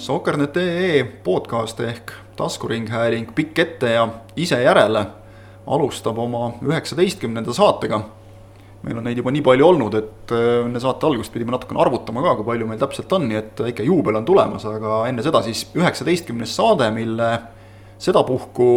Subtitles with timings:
[0.00, 5.02] Soker.ee podcast ehk taskuringhääling Pikk ette ja ise järele
[5.66, 8.00] alustab oma üheksateistkümnenda saatega.
[8.82, 12.24] meil on neid juba nii palju olnud, et äh, enne saate algust pidime natukene arvutama
[12.24, 15.44] ka, kui palju meil täpselt on, nii et väike juubel on tulemas, aga enne seda
[15.44, 17.30] siis üheksateistkümnes saade, mille
[18.00, 18.72] sedapuhku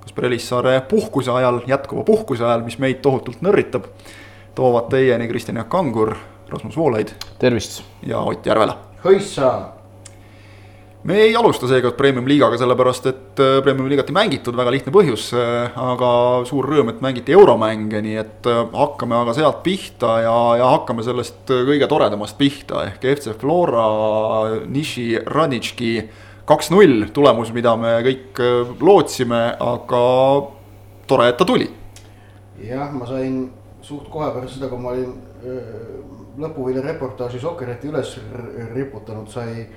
[0.00, 3.92] Kaspar Elissaare puhkuse ajal, jätkuva puhkuse ajal, mis meid tohutult nörritab,
[4.56, 6.16] toovad teieni Kristjan Jaak Kangur,
[6.48, 7.82] Rasmus Voolaid tervist!
[8.00, 8.78] ja Ott Järvela.
[9.04, 9.77] hõissa!
[11.02, 15.76] Me ei alusta seekord Premium-liigaga, sellepärast et äh, Premium-liigat ei mängitud, väga lihtne põhjus, äh,
[15.78, 16.10] aga
[16.48, 21.04] suur rõõm, et mängiti euromänge, nii et äh, hakkame aga sealt pihta ja, ja hakkame
[21.06, 23.86] sellest kõige toredamast pihta ehk FC Flora
[24.66, 25.92] Nishi Raditški
[26.48, 28.40] kaks-null, tulemus, mida me kõik
[28.80, 30.02] lootsime, aga
[31.08, 31.68] tore, et ta tuli.
[32.64, 33.44] jah, ma sain
[33.84, 35.12] suht kohe pärast seda, kui ma olin
[36.40, 38.16] lõpuvilja reportaaži Sokereti üles
[38.72, 39.68] riputanud, sai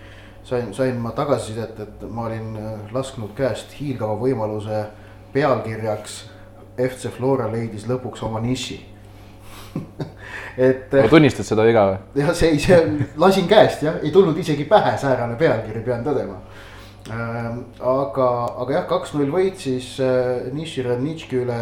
[0.44, 4.86] sain, sain ma tagasisidet, et ma olin äh, lasknud käest hiilgava võimaluse
[5.33, 6.22] pealkirjaks.
[6.81, 8.78] FC Flora leidis lõpuks oma niši
[10.58, 10.94] et.
[10.94, 11.98] Äh, tunnistad seda viga või?
[12.22, 12.80] jah, see, see
[13.20, 16.39] lasin käest jah, ei tulnud isegi pähe säärane pealkiri, pean tõdema
[17.11, 17.64] ähm,.
[17.78, 18.30] aga,
[18.64, 21.61] aga jah, kaks-null võit siis äh, Nishi Radnitški üle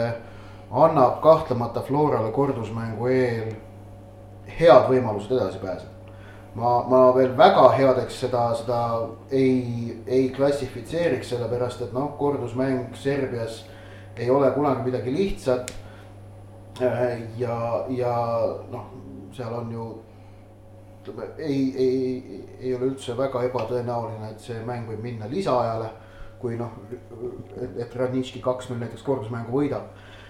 [0.70, 3.56] annab kahtlemata Florale kordusmängu eel
[4.60, 5.99] head võimalused edasi pääseda
[6.56, 8.80] ma, ma veel väga headeks seda, seda
[9.32, 13.64] ei, ei klassifitseeriks, sellepärast et noh, kordusmäng Serbias
[14.20, 15.74] ei ole kunagi midagi lihtsat.
[16.82, 18.14] Äh, ja, ja
[18.72, 18.92] noh,
[19.36, 19.88] seal on ju
[21.02, 25.90] ütleme, ei, ei, ei ole üldse väga ebatõenäoline, et see mäng võib minna lisaajale.
[26.40, 26.72] kui noh,
[27.60, 29.90] et, Radnitški kaks-null näiteks kordusmängu võidab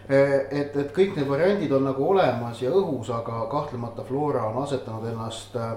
[0.09, 4.57] äh, et, et kõik need variandid on nagu olemas ja õhus, aga kahtlemata Flora on
[4.63, 5.75] asetanud ennast äh,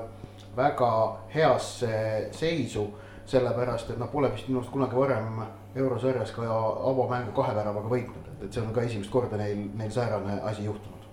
[0.57, 0.93] väga
[1.35, 2.91] heasse seisu.
[3.33, 5.37] sellepärast, et noh, pole vist minu arust kunagi varem
[5.79, 6.43] eurosarjas ka
[6.91, 10.65] avamängu kahe väravaga võitnud, et, et see on ka esimest korda neil, neil säärane asi
[10.65, 11.05] juhtunud.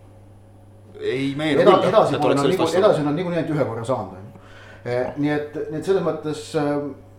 [1.00, 1.90] ei meenu Eda, küll.
[1.90, 4.42] edasi on niikuinii, edasi on nad niikuinii ainult ühe korra saanud, on ju.
[4.90, 6.72] Eh, nii et, nii et selles mõttes eh,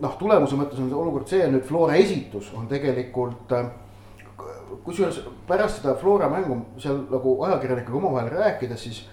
[0.03, 3.71] noh, tulemuse mõttes on see olukord see, nüüd Flora esitus on tegelikult äh,
[4.83, 9.03] kusjuures pärast seda Flora mängu seal nagu ajakirjanikega omavahel rääkides, siis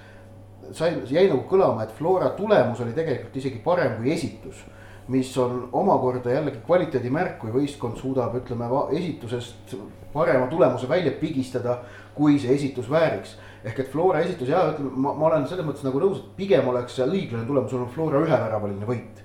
[0.73, 4.65] sai, jäi nagu kõlama, et Flora tulemus oli tegelikult isegi parem kui esitus.
[5.09, 9.73] mis on omakorda jällegi kvaliteedimärk, kui võistkond suudab, ütleme esitusest
[10.13, 11.79] parema tulemuse välja pigistada,
[12.15, 13.39] kui see esitus vääriks.
[13.65, 16.69] ehk et Flora esitus ja ütleme, ma, ma olen selles mõttes nagu nõus, et pigem
[16.69, 19.23] oleks õiglane tulemus olnud Flora üheväravaline võit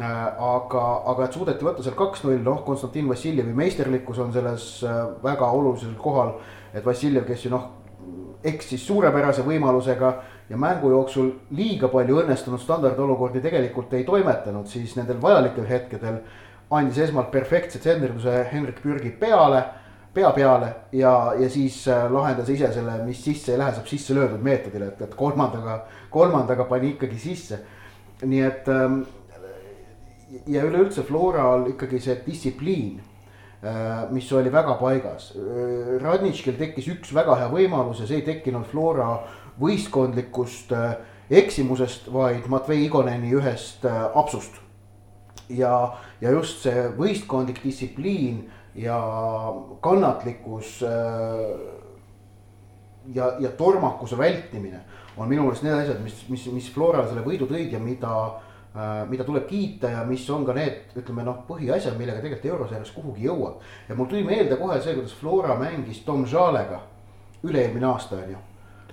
[0.00, 5.02] äh, aga, aga et suudeti võtta seal kaks-null, noh, Konstantin Vassiljevi meisterlikkus on selles äh,
[5.22, 6.38] väga olulisel kohal.
[6.72, 7.68] et Vassiljev, kes ju noh,
[8.44, 10.14] eksis suurepärase võimalusega
[10.48, 16.22] ja mängu jooksul liiga palju õnnestunud standardolukordi tegelikult ei toimetanud, siis nendel vajalikel hetkedel
[16.70, 19.62] andis esmalt perfektse tsenderduse Henrik Pürgi peale,
[20.14, 24.16] pea peale ja, ja siis äh, lahendas ise selle, mis sisse ei lähe, saab sisse
[24.16, 27.60] löödud meetodil, et, et kolmandaga, kolmandaga pani ikkagi sisse.
[28.18, 29.02] nii et ähm,
[30.50, 32.98] ja üleüldse Floral ikkagi see distsipliin
[33.62, 35.30] äh, mis oli väga paigas.
[35.36, 39.12] Äh, Radnitškil tekkis üks väga hea võimalus ja see ei tekkinud Flora
[39.60, 40.96] võistkondlikust äh,
[41.30, 44.60] eksimusest, vaid Matvei Igoneni ühest äh, apsust.
[45.48, 48.42] ja, ja just see võistkondlik distsipliin
[48.76, 48.98] ja
[49.80, 51.46] kannatlikkus äh,
[53.14, 54.82] ja, ja tormakuse vältimine
[55.16, 58.12] on minu meelest need asjad, mis, mis, mis Florale selle võidu tõid ja mida
[59.08, 63.24] mida tuleb kiita ja mis on ka need, ütleme noh, põhiasjad, millega tegelikult eurosarjas kuhugi
[63.24, 63.64] jõuab.
[63.88, 66.84] ja mul tuli meelde kohe see, kuidas Flora mängis Tom Jalega
[67.42, 68.44] üle-eelmine aasta on ju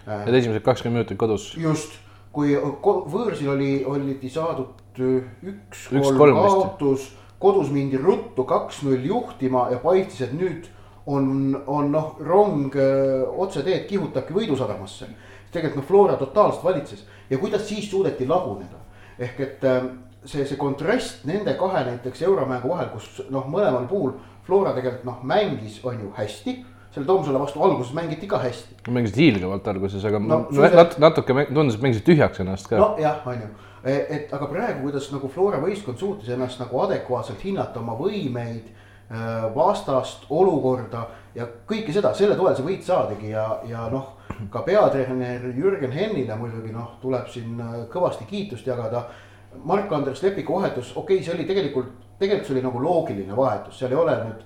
[0.06, 1.52] Need esimesed kakskümmend minutit kodus.
[1.57, 1.98] just,
[2.36, 7.10] kui võõrsil oli, oliti saadud äh, üks, üks kolm kaotus,
[7.42, 10.69] kodus mindi ruttu kaks-null juhtima ja paistis, et nüüd
[11.10, 15.10] on, on noh, rong äh, otseteed kihutabki Võidusadamasse.
[15.52, 18.84] tegelikult noh, Flora totaalselt valitses ja kuidas siis suudeti laguneda.
[19.19, 19.90] ehk et äh,
[20.25, 24.13] see, see kontrast nende kahe näiteks euromängu vahel, kus noh, mõlemal puhul
[24.46, 26.60] Flora tegelikult noh, mängis, on ju hästi
[26.95, 28.77] selle Tomsole vastu alguses mängiti ka hästi.
[28.88, 32.80] mängisid hiilgavalt alguses, aga no, nat, natuke tundus, et mängisid tühjaks ennast ka.
[32.80, 33.50] nojah, on ju,
[33.83, 38.71] e, et aga praegu, kuidas nagu Flora võistkond suutis ennast nagu adekvaatselt hinnata oma võimeid,
[38.71, 39.25] e,
[39.57, 41.03] vastast, olukorda
[41.36, 44.15] ja kõike seda, selle toel see võit saadigi ja, ja noh,
[44.51, 49.09] ka peatreener Jürgen Hennile muidugi noh, tuleb siin e, kõvasti kiitust jagada.
[49.56, 53.91] Mark-Andres Lepiku vahetus, okei okay,, see oli tegelikult, tegelikult see oli nagu loogiline vahetus, seal
[53.91, 54.41] ei ole nüüd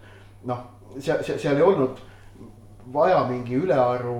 [0.49, 0.67] noh,
[0.97, 2.08] seal, seal, seal ei olnud
[2.93, 4.19] vaja mingi ülearu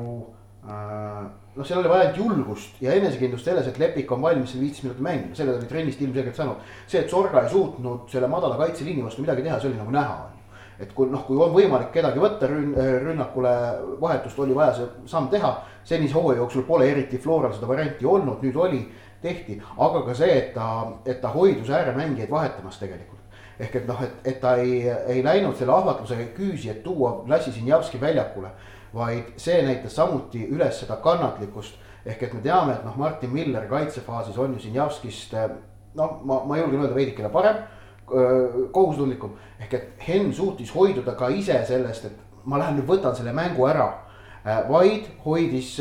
[0.68, 4.66] äh, noh, seal oli vaja ainult julgust ja enesekindlust selles, et Lepik on valmis selle
[4.66, 6.68] viisteist minutit mängima, selle ta oli trennist ilmselgelt saanud.
[6.88, 10.20] see, et Sorga ei suutnud selle madala kaitseliini vastu midagi teha, see oli nagu näha
[10.80, 12.72] et kui noh, kui on võimalik kedagi võtta rünn,
[13.04, 13.52] rünnakule
[14.00, 15.58] vahetust, oli vaja see samm teha.
[15.90, 18.82] senise hooaja jooksul pole eriti Floral seda varianti olnud, nüüd oli,
[19.22, 20.68] tehti, aga ka see, et ta,
[21.06, 23.19] et ta hoidus ääremängijaid vahetamas tegelikult.
[23.60, 27.52] Ehk et noh, et, et ta ei, ei läinud selle ahvatluse küüsi, et tuua Lassi
[27.52, 28.52] Sinjavski väljakule.
[28.94, 31.76] vaid see näitas samuti üles seda kannatlikkust,
[32.06, 35.36] ehk et me teame, et noh, Martin Miller kaitsefaasis on ju Sinjavskist
[35.96, 37.60] noh, ma, ma julgen öelda veidikene parem
[38.72, 39.36] kohustundlikum.
[39.60, 43.68] ehk et Henn suutis hoiduda ka ise sellest, et ma lähen nüüd võtan selle mängu
[43.68, 43.90] ära.
[44.70, 45.76] vaid hoidis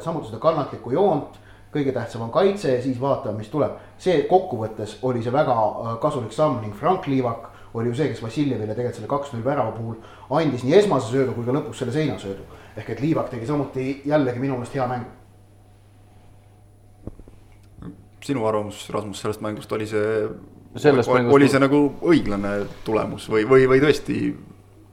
[0.00, 1.38] samuti seda kannatlikku joont.
[1.76, 3.76] Kõige tähtsam on kaitse ja siis vaatame, mis tuleb.
[3.98, 5.56] see kokkuvõttes oli see väga
[6.02, 9.96] kasulik samm ning Frank Liivak oli ju see, kes Vassiljevile tegelikult selle kaks-null värava puhul
[10.40, 12.42] andis nii esmase söödu kui ka lõpus selle seinasöödu.
[12.76, 15.12] ehk et Liivak tegi samuti jällegi minu meelest hea mängu
[18.26, 20.28] sinu arvamus, Rasmus, sellest mängust oli see
[20.74, 21.10] mängust.
[21.32, 24.18] oli see nagu õiglane tulemus või, või, või tõesti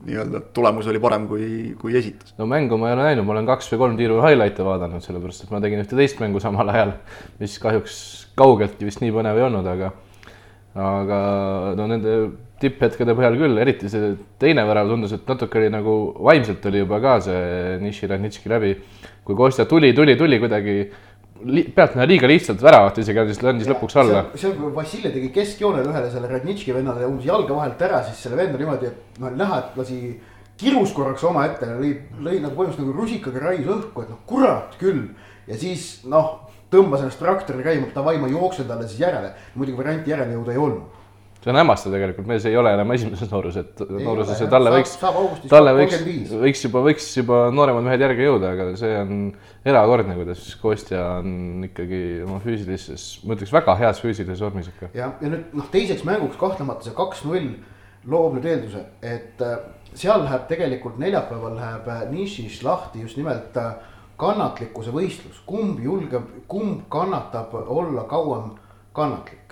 [0.04, 1.48] nii-öelda tulemus oli parem, kui,
[1.80, 2.34] kui esitas?
[2.38, 5.46] no mängu ma ei ole näinud, ma olen kaks või kolm tiiru highlight'e vaadanud, sellepärast
[5.46, 6.96] et ma tegin ühte teist mängu samal ajal,
[7.40, 8.00] mis kahjuks
[8.38, 9.92] kaugeltki vist nii põnev ei olnud, aga
[10.74, 11.18] aga
[11.78, 12.16] no nende
[12.62, 15.94] tipphetkede põhjal küll, eriti see teine värav tundus, et natuke oli nagu
[16.26, 18.76] vaimselt oli juba ka see Nishi Radnitski läbi.
[19.24, 20.90] kui Kostja tuli, tuli, tuli kuidagi
[21.44, 24.22] pealtnäha liiga lihtsalt väravat isegi andis, andis lõpuks alla.
[24.34, 28.38] see, kui Vassiljev tegi keskjoonele ühele selle Radnitški vennale umbes jalge vahelt ära, siis selle
[28.40, 30.00] vend niimoodi, et noh näha, et lasi
[30.60, 31.92] kirus korraks omaette, lõi,
[32.22, 35.06] lõi nagu põhimõtteliselt nagu rusikaga raius õhku, et noh kurat küll.
[35.46, 36.34] ja siis noh,
[36.72, 39.34] tõmbas ennast traktori käima, davai, ma jooksen talle siis järele.
[39.54, 41.00] muidugi varianti järele jõuda ei olnud
[41.44, 44.94] see on hämmastav tegelikult, mees ei ole enam esimeses nooruses, et nooruses ja talle võiks,
[45.50, 45.98] talle võiks,
[46.40, 49.18] võiks juba, võiks juba nooremad mehed järgi jõuda, aga see on
[49.68, 54.88] erakordne, kuidas Kostja on ikkagi oma füüsilises, ma ütleks väga heas füüsilises vormis ikka.
[54.96, 57.52] ja, ja nüüd noh, teiseks mänguks kahtlemata see kaks-null
[58.08, 59.60] loob nüüd eelduse, et äh,
[59.92, 63.74] seal läheb tegelikult neljapäeval läheb äh, nišis lahti just nimelt äh,
[64.20, 68.54] kannatlikkuse võistlus, kumb julgeb, kumb kannatab olla kauem
[68.96, 69.43] kannatlik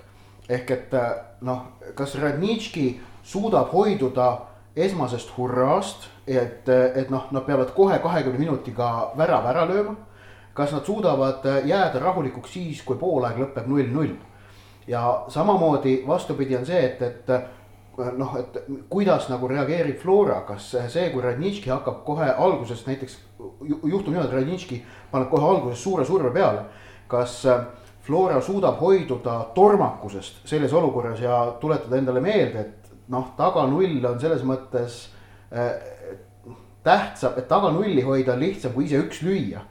[0.49, 2.87] ehk et äh, noh, kas Radnitški
[3.23, 4.31] suudab hoiduda
[4.77, 9.97] esmasest hurraast, et, et noh, nad peavad kohe kahekümne minutiga värava ära lööma.
[10.55, 14.17] kas nad suudavad äh, jääda rahulikuks siis, kui poolaeg lõpeb null-null.
[14.87, 17.43] ja samamoodi vastupidi on see, et, et äh,
[18.17, 18.59] noh, et
[18.91, 23.19] kuidas nagu reageerib Flora, kas see, kui Radnitški hakkab kohe alguses näiteks
[23.85, 26.65] juhtub niimoodi, et Radnitški paneb kohe alguses suure surve peale,
[27.09, 27.65] kas äh,
[28.03, 34.43] Flora suudab hoiduda tormakusest selles olukorras ja tuletada endale meelde, et noh, taganull on selles
[34.47, 35.05] mõttes
[35.55, 35.77] äh,
[36.83, 39.63] tähtsam, et taganulli hoida on lihtsam kui ise üks lüüa.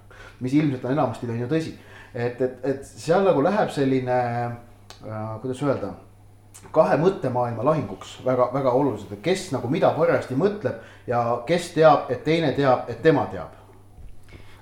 [0.41, 1.75] mis ilmselt on enamasti on ju tõsi,
[2.15, 5.91] et, et, et seal nagu läheb selline äh,, kuidas öelda
[6.73, 12.23] kahe mõttemaailma lahinguks väga-väga oluliselt, et kes nagu mida parajasti mõtleb ja kes teab, et
[12.23, 13.60] teine teab, et tema teab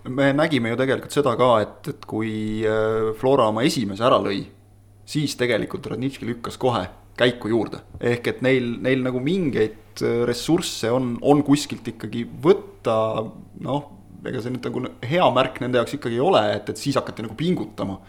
[0.10, 2.32] me nägime ju tegelikult seda ka, et, et kui
[2.68, 4.42] äh, Flora oma esimese ära lõi,
[5.10, 6.86] siis tegelikult Radnitški lükkas kohe
[7.20, 7.82] käiku juurde.
[8.00, 12.96] ehk et neil, neil nagu mingeid äh, ressursse on, on kuskilt ikkagi võtta,
[13.66, 13.90] noh,
[14.26, 17.26] ega see nüüd nagu hea märk nende jaoks ikkagi ei ole, et, et siis hakati
[17.26, 18.00] nagu pingutama.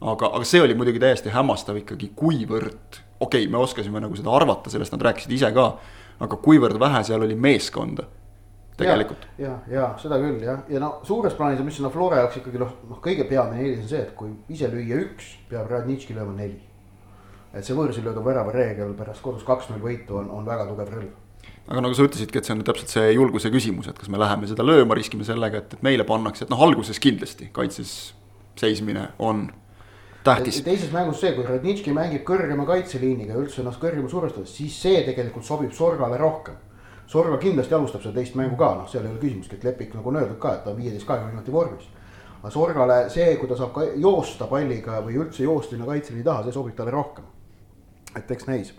[0.00, 4.34] aga, aga see oli muidugi täiesti hämmastav ikkagi, kuivõrd, okei okay,, me oskasime nagu seda
[4.34, 5.72] arvata, sellest nad rääkisid ise ka,
[6.22, 8.06] aga kuivõrd vähe seal oli meeskonda
[8.78, 9.26] tegelikult.
[9.40, 12.74] ja, ja seda küll jah, ja no suures plaanis, mis on Flora jaoks ikkagi noh,
[12.88, 16.60] noh, kõige peamine eelis on see, et kui ise lüüa üks, peab Radnitški lööma neli.
[17.52, 21.16] et see võõrsil löödud värava reegel pärast kodus kaks-null võitu on, on väga tugev relv
[21.68, 24.48] aga nagu sa ütlesidki, et see on täpselt see julguse küsimus, et kas me läheme
[24.48, 27.96] seda lööma, riskime sellega, et, et meile pannakse, et noh, alguses kindlasti kaitses
[28.58, 29.48] seismine on
[30.24, 30.62] tähtis.
[30.64, 35.02] teises mängus see, kui Radnitški mängib kõrgema kaitseliiniga ja üldse ennast kõrgema survestades, siis see
[35.06, 36.56] tegelikult sobib Sorgale rohkem
[37.08, 40.10] Sorga kindlasti alustab seda teist mängu ka, noh, seal ei ole küsimustki, et Lepik nagu
[40.10, 41.86] on öeldud ka, et ta on viieteist, kahekümne minuti vormis.
[42.42, 46.44] aga Sorgale see, kui ta saab ka joosta palliga või üldse joosta sinna kaitseliini taha,
[46.44, 47.24] see sobib talle rohkem.
[48.16, 48.74] et eks näis.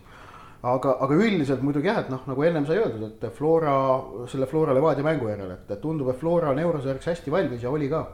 [0.62, 3.74] aga, aga üldiselt muidugi jah, et noh, nagu ennem sai öeldud, et Flora,
[4.28, 7.90] selle Flora Levadia mängu järel, et tundub, et Flora on eurosarjaks hästi valmis ja oli
[7.90, 8.06] ka.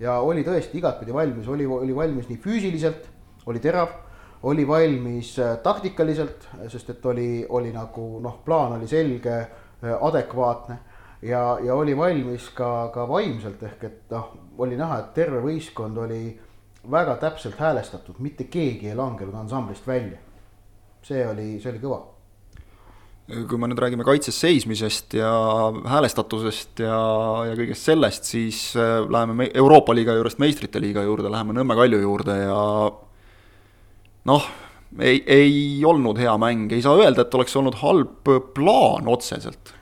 [0.00, 3.06] ja oli tõesti igatpidi valmis, oli, oli valmis nii füüsiliselt,
[3.46, 4.03] oli terav
[4.44, 10.78] oli valmis äh, taktikaliselt, sest et oli, oli nagu noh, plaan oli selge, äh, adekvaatne.
[11.24, 15.96] Ja, ja oli valmis ka, ka vaimselt ehk et noh, oli näha, et terve võistkond
[16.02, 16.24] oli
[16.90, 20.18] väga täpselt häälestatud, mitte keegi ei langenud ansamblist välja.
[21.04, 21.98] see oli, see oli kõva.
[23.48, 25.30] Kui me nüüd räägime kaitses seismisest ja
[25.88, 26.98] häälestatusest ja,
[27.48, 31.76] ja kõigest sellest, siis äh, läheme me Euroopa liiga juurest meistrite liiga juurde, läheme Nõmme
[31.76, 32.60] Kalju juurde ja
[34.30, 34.46] noh,
[34.98, 39.74] ei, ei olnud hea mäng, ei saa öelda, et oleks olnud halb plaan otseselt.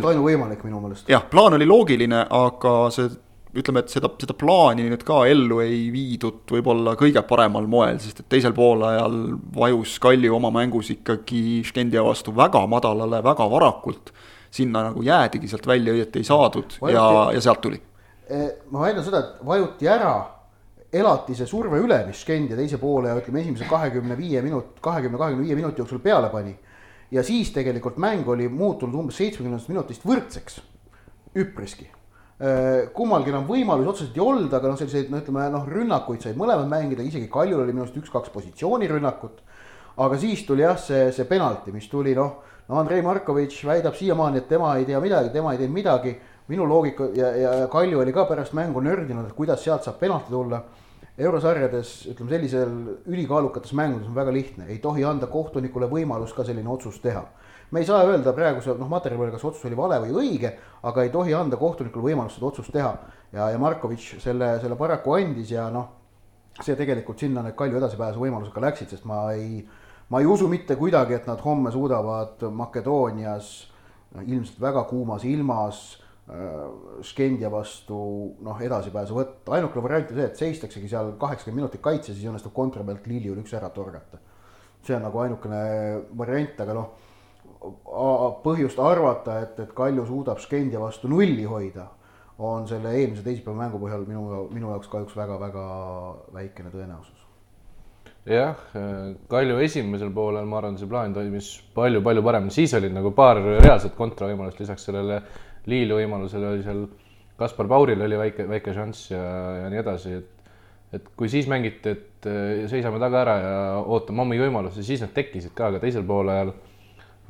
[0.00, 1.08] oli suht ainuvõimalik minu meelest.
[1.12, 3.08] jah, plaan oli loogiline, aga see
[3.56, 8.20] ütleme, et seda, seda plaani nüüd ka ellu ei viidud võib-olla kõige paremal moel, sest
[8.22, 9.16] et teisel poolajal
[9.56, 14.12] vajus Kalju oma mängus ikkagi Skendia vastu väga madalale, väga varakult.
[14.56, 17.80] sinna nagu jäädigi sealt välja, õieti ei saadud vajuti, ja, ja sealt tuli.
[18.30, 20.12] Eh, ma väidan seda, et vajuti ära,
[20.98, 25.18] elati see surve üle, mis Skendia teise poole ja ütleme, esimese kahekümne viie minut, kahekümne,
[25.18, 26.56] kahekümne viie minuti jooksul peale pani.
[27.10, 30.58] ja siis tegelikult mäng oli muutunud umbes seitsmekümnendast minutist võrdseks,
[31.38, 31.86] üpriski
[32.36, 36.36] Äh, kummalgi enam võimalusi otseselt ei olnud, aga noh, selliseid no ütleme noh, rünnakuid said
[36.36, 39.38] mõlemad mängida, isegi Kaljul oli minu arust üks-kaks positsioonirünnakut.
[39.96, 44.42] aga siis tuli jah, see, see penalti, mis tuli noh, no Andrei Markovitš väidab siiamaani,
[44.42, 46.16] et tema ei tea midagi, tema ei teinud midagi.
[46.48, 50.30] minu loogika ja, ja Kalju oli ka pärast mängu nördinud, et kuidas sealt saab penalti
[50.30, 50.60] tulla.
[51.18, 52.72] Eurosarjades ütleme sellisel
[53.08, 57.24] ülikaalukates mängudes on väga lihtne, ei tohi anda kohtunikule võimalust ka selline otsus teha
[57.70, 60.52] me ei saa öelda praeguse noh, materjali peale, kas otsus oli vale või õige,
[60.86, 62.92] aga ei tohi anda kohtunikule võimalust seda otsust teha.
[63.32, 65.88] ja, ja Markovitš selle, selle paraku andis ja noh,
[66.62, 69.64] see tegelikult sinna need Kalju edasipääsu võimalused ka läksid, sest ma ei,
[70.08, 73.50] ma ei usu mitte kuidagi, et nad homme suudavad Makedoonias
[74.14, 75.82] no, ilmselt väga kuumas ilmas
[77.06, 77.96] Skendia vastu
[78.42, 82.54] noh, edasipääsu võtta, ainukene variant on see, et seistaksegi seal kaheksakümmend minutit kaitses, siis õnnestub
[82.56, 84.18] kontra pealt Liliul üks ära torgata.
[84.82, 85.60] see on nagu ainukene
[86.18, 86.88] variant, aga noh
[88.44, 91.86] põhjust arvata, et, et Kalju suudab Skendia vastu nulli hoida,
[92.38, 95.64] on selle eelmise teisipäeva mängu põhjal minu, minu jaoks kahjuks väga-väga
[96.34, 97.22] väikene tõenäosus.
[98.26, 98.58] jah,
[99.30, 103.94] Kalju esimesel poolel, ma arvan, see plaan toimis palju-palju paremini, siis olid nagu paar reaalset
[103.94, 105.22] kontravõimalust, lisaks sellele
[105.66, 106.86] Liilu võimalusele oli seal
[107.36, 109.22] Kaspar Pauril oli väike, väike šanss ja,
[109.62, 110.32] ja nii edasi, et
[110.94, 112.26] et kui siis mängiti, et
[112.70, 116.52] seisame taga ära ja ootame omi võimalusi, siis need tekkisid ka, aga teisel poolajal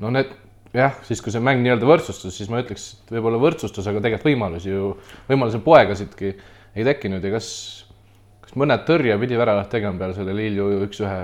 [0.04, 0.34] no need
[0.76, 4.28] jah, siis kui see mäng nii-öelda võrdsustus, siis ma ütleks, et võib-olla võrdsustus, aga tegelikult
[4.28, 4.92] võimalusi ju,
[5.30, 6.32] võimalusi poegasidki
[6.76, 7.48] ei tekkinud ja kas,
[8.44, 11.20] kas mõned tõrje pidi väravat tegema peale selle Lilju üks-ühe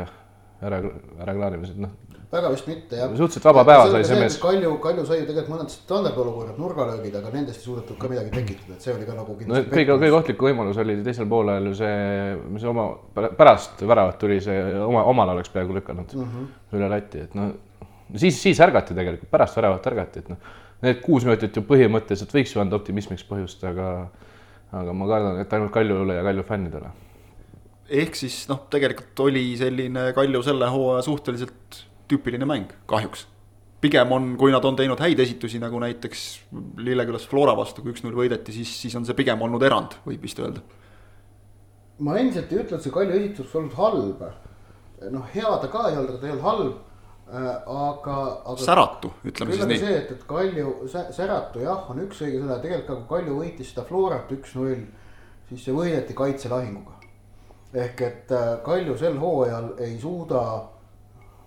[0.63, 0.81] ära,
[1.21, 1.93] ära klaarimise, et noh.
[2.33, 3.11] väga vist mitte jah.
[3.11, 4.39] suhteliselt vaba päeva sai see mees.
[4.43, 8.77] Kalju, Kalju sai ju tegelikult mõned standardolukorrad, nurgalöögid, aga nendest ei suudetud ka midagi tekitada,
[8.79, 11.99] et see oli ka nagu no, kõige, kõige ohtlikum võimalus oli teisel poolel ju see,
[12.55, 16.49] mis oma, pärast väravat tuli see oma, omal oleks peaaegu lükanud mm -hmm.
[16.79, 17.53] üle lati, et noh
[18.17, 20.51] siis, siis ärgati tegelikult, pärast väravat ärgati, et noh,
[20.83, 23.89] need kuus minutit ju põhimõtteliselt võiks ju anda optimismiks põhjust, aga
[24.73, 26.93] aga ma kardan, et ainult Kaljule ja Kalju fännidele.
[27.93, 33.27] Ehk siis noh, tegelikult oli selline Kalju selle hooaja suhteliselt tüüpiline mäng, kahjuks.
[33.83, 36.23] pigem on, kui nad on teinud häid esitusi, nagu näiteks
[36.79, 40.39] Lillekülas Flora vastu, kui üks-null võideti, siis, siis on see pigem olnud erand, võib vist
[40.39, 40.63] öelda.
[41.99, 44.25] ma endiselt ei ütle, et see Kalju esitus olnud halb.
[45.11, 46.81] noh, hea ta ka ei olnud, aga ta ei olnud halb
[47.33, 48.57] Äh, aga, aga.
[48.61, 49.79] säratu, ütleme siis nii.
[49.81, 53.71] see, et, et Kalju, säratu jah, on üks õige sõna, tegelikult ka kui Kalju võitis
[53.73, 54.83] seda Florat üks-null,
[55.49, 56.99] siis see võideti kaitselahinguga.
[57.75, 60.43] Ehk et äh, Kalju sel hooajal ei suuda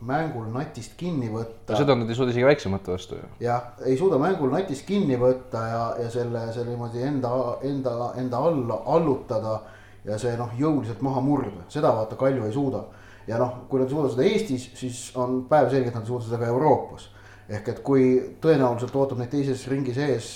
[0.05, 1.77] mängul natist kinni võtta.
[1.77, 3.29] seda nad ei suuda isegi väiksemate vastu ju.
[3.45, 7.31] jah, ei suuda mängul natist kinni võtta ja, ja selle, selle niimoodi enda,
[7.63, 9.59] enda, enda alla allutada
[10.05, 12.83] ja see noh, jõuliselt maha murda, seda vaata Kalju ei suuda
[13.27, 16.27] ja noh, kui nad ei suuda seda Eestis, siis on päevselge, et nad ei suuda
[16.27, 17.11] seda ka Euroopas.
[17.49, 18.05] ehk et kui
[18.41, 20.29] tõenäoliselt ootab neid teises ringis ees,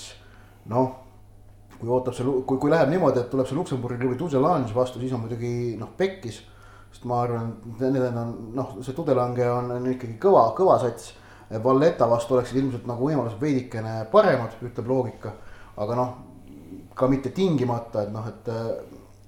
[0.70, 0.99] noh,
[1.80, 5.12] kui ootab see, kui, kui läheb niimoodi, et tuleb see Luksemburgi klubi Tudelange vastu, siis
[5.16, 6.42] on muidugi noh, pekkis.
[6.90, 11.16] sest ma arvan, et nendel on noh, see Tudelange on, on ikkagi kõva, kõva sats.
[11.64, 15.32] Valletta vastu oleksid ilmselt nagu võimalused veidikene paremad, ütleb loogika.
[15.80, 16.12] aga noh,
[16.94, 18.50] ka mitte tingimata, et noh, et,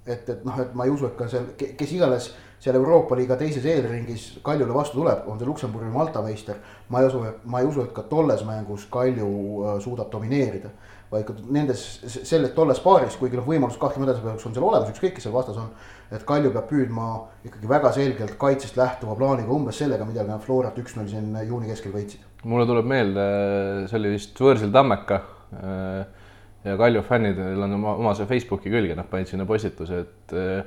[0.06, 2.30] et, et noh, et ma ei usu, et ka seal, kes iganes
[2.62, 6.60] seal Euroopa liiga teises eelringis Kaljule vastu tuleb, on see Luksemburgi või Malta meister.
[6.88, 10.70] ma ei usu, ma ei usu, et ka tolles mängus Kalju äh, suudab domineerida.
[11.12, 15.18] Vaid ka nendes, selles, tolles paaris, kuigi noh, võimalus kahtlemata edasipäevaks on seal olemas, ükskõik
[15.18, 15.68] kes seal vastas on.
[16.12, 17.08] et Kalju peab püüdma
[17.44, 21.92] ikkagi väga selgelt kaitsest lähtuva plaaniga, umbes sellega, millega nad Florat üks-null siin juuni keskel
[21.94, 22.24] võitsid.
[22.48, 23.26] mulle tuleb meelde,
[23.90, 25.20] see oli vist Võõrsil Tammeka
[25.60, 26.22] äh,
[26.64, 30.62] ja Kalju fännidel on oma, oma see Facebooki külge, nad panid sinna postituse, et äh,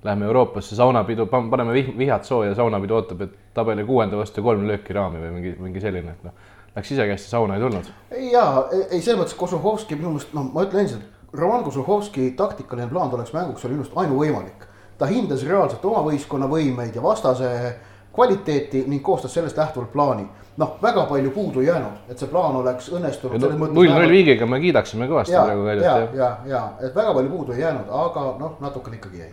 [0.00, 4.96] Läheme Euroopasse saunapidu, paneme vih-, vihad sooja, saunapidu ootab, et tabeli kuuenda vastu kolm lööki
[4.96, 6.46] raami või mingi, mingi selline, et noh.
[6.76, 7.86] Läks ise käest ja sauna ei tulnud.
[8.30, 8.44] ja
[8.90, 13.32] ei, selles mõttes Kosohovski minu meelest, noh, ma ütlen endiselt, Roman Kosohovski taktikaline plaan tolleks
[13.34, 14.68] mänguks oli minu arust ainuvõimalik.
[14.98, 17.50] ta hindas reaalselt oma võistkonna võimeid ja vastase
[18.14, 20.28] kvaliteeti ning koostas sellest lähtuvalt plaani.
[20.56, 23.50] noh, väga palju puudu ei jäänud, et see plaan oleks õnnestunud.
[23.58, 25.84] null null viigiga me kiidaksime kõvasti praegu Kaljut.
[25.84, 29.32] ja, ja, ja, et väga palju puudu ei jäänud, aga noh, natukene ikkagi jäi.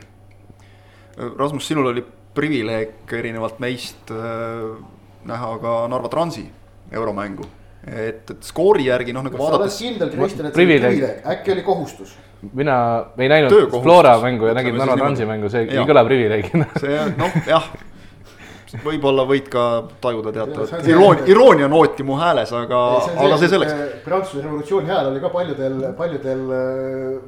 [1.38, 4.78] Rasmus, sinul oli privileeg erinevalt meist äh,
[5.26, 6.52] näha ka Narva Transi
[6.92, 7.50] euromängu.
[7.88, 9.78] et, et skoori järgi noh, nagu vaadates.
[9.78, 12.16] sa oled kindel, Kristjan, et see oli privileeg, äkki oli kohustus?
[12.54, 12.78] mina
[13.18, 16.68] ei näinud Flora mängu ja nägin Narva Transi mängu, see ei kõla privileegina.
[16.84, 17.70] see noh, jah
[18.84, 19.64] võib-olla võid ka
[20.04, 22.82] tajuda teatavat iroonia, iroonia nooti mu hääles, aga,
[23.16, 23.76] aga see selleks.
[24.04, 26.46] Prantsuse revolutsiooni ajal oli ka paljudel, paljudel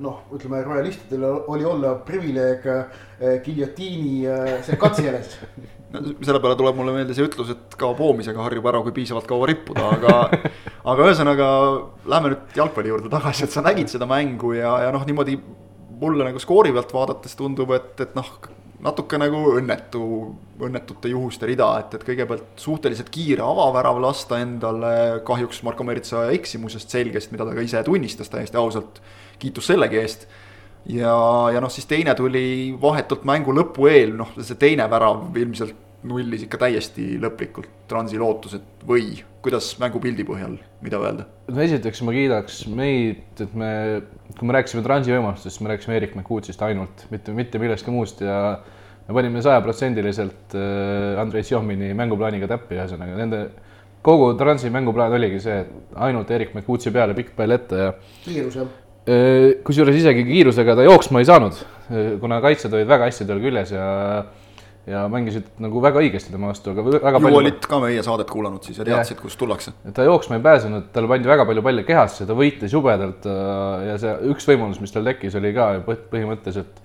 [0.03, 5.37] noh, ütleme royalistidel oli olla privileeg eh, giljotiini eh, see katsejäles
[5.93, 9.48] selle peale tuleb mulle meelde see ütlus, et ka poomisega harjub ära, kui piisavalt kaua
[9.50, 10.15] rippuda, aga
[10.91, 11.50] aga ühesõnaga
[12.10, 15.39] lähme nüüd jalgpalli juurde tagasi, et sa nägid seda mängu ja, ja noh, niimoodi
[16.00, 18.29] mulle nagu skoori pealt vaadates tundub, et, et noh,
[18.84, 20.01] natuke nagu õnnetu,
[20.63, 24.93] õnnetute juhuste rida, et, et kõigepealt suhteliselt kiire avavärav lasta endale
[25.27, 29.01] kahjuks Marko Meritsa eksimusest selgest, mida ta ka ise tunnistas täiesti ausalt.
[29.39, 30.27] kiitus sellegi eest.
[30.86, 31.13] Ja,
[31.53, 36.45] ja noh, siis teine tuli vahetult mängu lõpu eel, noh, see teine värav ilmselt nullis
[36.45, 40.55] ikka täiesti lõplikult Transi lootused või kuidas mängupildi põhjal,
[40.86, 41.25] mida öelda?
[41.50, 43.71] no esiteks ma kiidaks meid, et me,
[44.38, 48.24] kui me rääkisime Transi võimalustest, siis me rääkisime Erik McCuutsist ainult, mitte, mitte millestki muust
[48.24, 48.39] ja
[49.07, 53.43] me panime sajaprotsendiliselt äh, Andrei Sjomini mänguplaaniga täppi, ühesõnaga nende
[54.06, 57.95] kogu Transi mänguplaan oligi see, et ainult Erik McCuutsi peale pikk pall ette ja.
[58.23, 58.69] kiirus jah?
[59.10, 61.56] Äh, kusjuures isegi kiirusega ta jooksma ei saanud,
[61.89, 63.88] äh, kuna kaitsjad olid väga hästi tal küljes ja
[64.89, 67.39] ja mängisid nagu väga õigesti tema vastu, aga väga ju palju.
[67.41, 69.74] olid ka meie saadet kuulanud siis ja teadsid, kust tullakse.
[69.93, 73.98] ta jooksma ei pääsenud, talle pandi väga palju palle kehasse, ta võitles jubedalt äh, ja
[74.02, 76.84] see üks võimalus, mis tal tekkis, oli ka põhimõtteliselt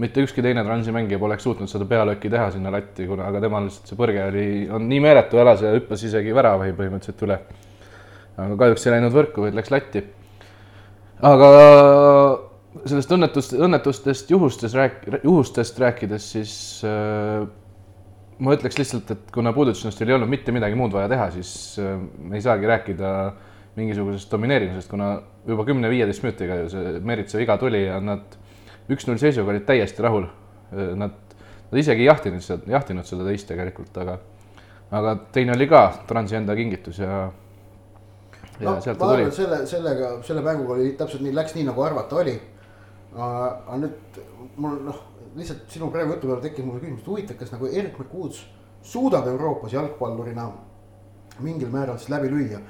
[0.00, 3.68] mitte ükski teine transi mängija poleks suutnud seda pealööki teha sinna latti, kuna, aga temal
[3.68, 7.38] lihtsalt see põrge oli, on nii meeletu jalas ja hüppas isegi väravahi põhimõtteliselt üle.
[8.36, 10.02] aga kahjuks ei läinud võrku, vaid läks latti.
[11.22, 11.50] Aga
[12.88, 16.54] sellest õnnetust, õnnetustest juhustest rääk-, juhustest rääkides, siis
[16.88, 17.44] äh,
[18.42, 21.94] ma ütleks lihtsalt, et kuna Pudutsinostil ei olnud mitte midagi muud vaja teha, siis äh,
[22.18, 23.10] me ei saagi rääkida
[23.78, 28.36] mingisugusest domineerimisest, kuna juba kümne-viieteist minutiga ju see Meritsa viga tuli ja nad
[28.90, 30.28] üks-null seisuga olid täiesti rahul.
[30.74, 31.16] Äh, nad,
[31.70, 34.18] nad isegi ei jahtinud seda, jahtinud seda teist tegelikult, aga,
[34.94, 37.28] aga teine oli ka Transi enda kingitus ja
[38.60, 39.30] no, sealt ta tuli.
[39.32, 42.36] selle, sellega, selle mänguga oli täpselt nii, läks nii nagu arvata oli
[43.14, 44.18] aga nüüd
[44.58, 45.02] mul noh,
[45.38, 48.42] lihtsalt sinu praegu jutu peale tekkis mul küsimus, et huvitav, kas nagu Erik McWoods
[48.84, 50.48] suudab Euroopas jalgpallurina
[51.44, 52.60] mingil määral siis läbi lüüa.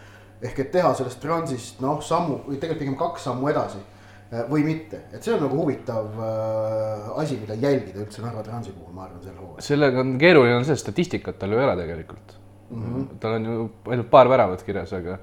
[0.45, 4.65] ehk et teha sellest transist noh, sammu või tegelikult pigem kaks sammu edasi eh, või
[4.67, 9.07] mitte, et see on nagu huvitav äh, asi, mida jälgida üldse Narva Transi puhul, ma
[9.07, 9.65] arvan, sel hooajal.
[9.65, 12.37] sellega on keeruline on see, statistikat tal ju ei ole tegelikult
[12.71, 12.83] mm.
[12.83, 13.07] -hmm.
[13.21, 15.17] tal on ju ainult paar väravat kirjas, aga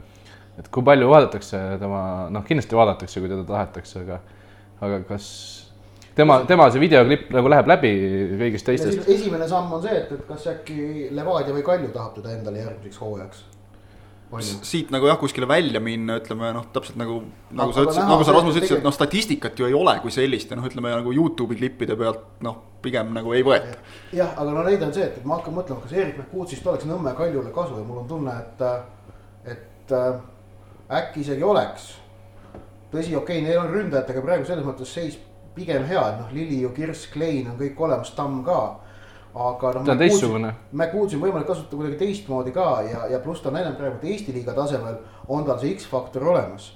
[0.60, 4.20] et kui palju vaadatakse tema, noh, kindlasti vaadatakse, kui teda tahetakse, aga
[4.82, 5.28] aga kas
[6.16, 7.94] tema, tema see videoklipp nagu läheb läbi
[8.40, 9.08] kõigist teistest?
[9.10, 13.02] esimene samm on see, et, et kas äkki Levadia või Kalju tahab teda endale järgmiseks
[13.02, 13.48] hooajaks?
[14.40, 17.18] siit nagu jah, kuskile välja minna, ütleme noh, täpselt nagu,
[17.52, 20.54] nagu sa ütlesid, nagu sa Rasmus ütlesid, et noh, statistikat ju ei ole kui sellist
[20.54, 23.76] ja noh, ütleme nagu Youtube'i klippide pealt noh, pigem nagu ei võeta.
[24.16, 26.88] jah, aga no neid on see, et, et ma hakkan mõtlema, kas Erik McCuutsist oleks
[26.88, 30.22] Nõmme Kaljule kasu ja mul on tunne, et, et äh,
[30.91, 31.91] äkki isegi oleks
[32.91, 35.17] tõsi, okei okay,, neil on ründajatega praegu selles mõttes seis
[35.56, 38.60] pigem hea, et noh, Liliu, Kirss, Klein on kõik olemas, Tamm ka.
[39.32, 39.86] aga noh.
[39.88, 40.51] ta on teistsugune.
[40.73, 44.36] McWoodsi on võimalik kasutada kuidagi teistmoodi ka ja, ja pluss ta on näidanud praegu, Eesti
[44.36, 44.97] liiga tasemel
[45.32, 46.73] on tal see X-faktor olemas.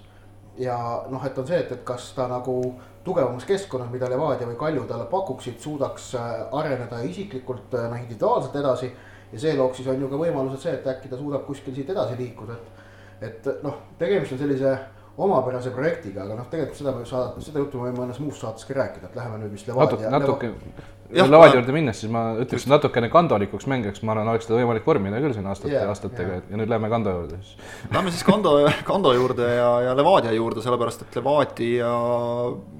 [0.58, 0.78] ja
[1.12, 2.56] noh, et on see, et, et kas ta nagu
[3.04, 8.56] tugevamas keskkonnas, mida Levadia või Kalju talle pakuksid, suudaks äh, areneda isiklikult äh, noh individuaalselt
[8.56, 8.92] edasi.
[9.34, 11.90] ja see looks siis on ju ka võimalused see, et äkki ta suudab kuskil siit
[11.92, 12.85] edasi liikuda, et,
[13.22, 14.76] et noh, tegemist on sellise
[15.18, 18.68] omapärase projektiga, aga noh, tegelikult seda me saada, seda juttu me võime mõnes muus saates
[18.68, 20.10] ka rääkida, et läheme nüüd vist Levadia.
[20.12, 24.58] natuke, natuke, Levadia juurde minnes, siis ma ütleks natukene kandolikuks mängijaks, ma arvan, oleks seda
[24.58, 26.48] võimalik vormida küll siin aastate yeah,, aastatega yeah.
[26.50, 27.68] ja nüüd läheme Kando juurde siis.
[27.94, 28.56] Lähme siis Kando,
[28.88, 31.92] Kando juurde ja, ja Levadia juurde, sellepärast et Levadia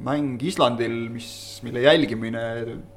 [0.08, 1.30] mäng Islandil, mis,
[1.68, 2.46] mille jälgimine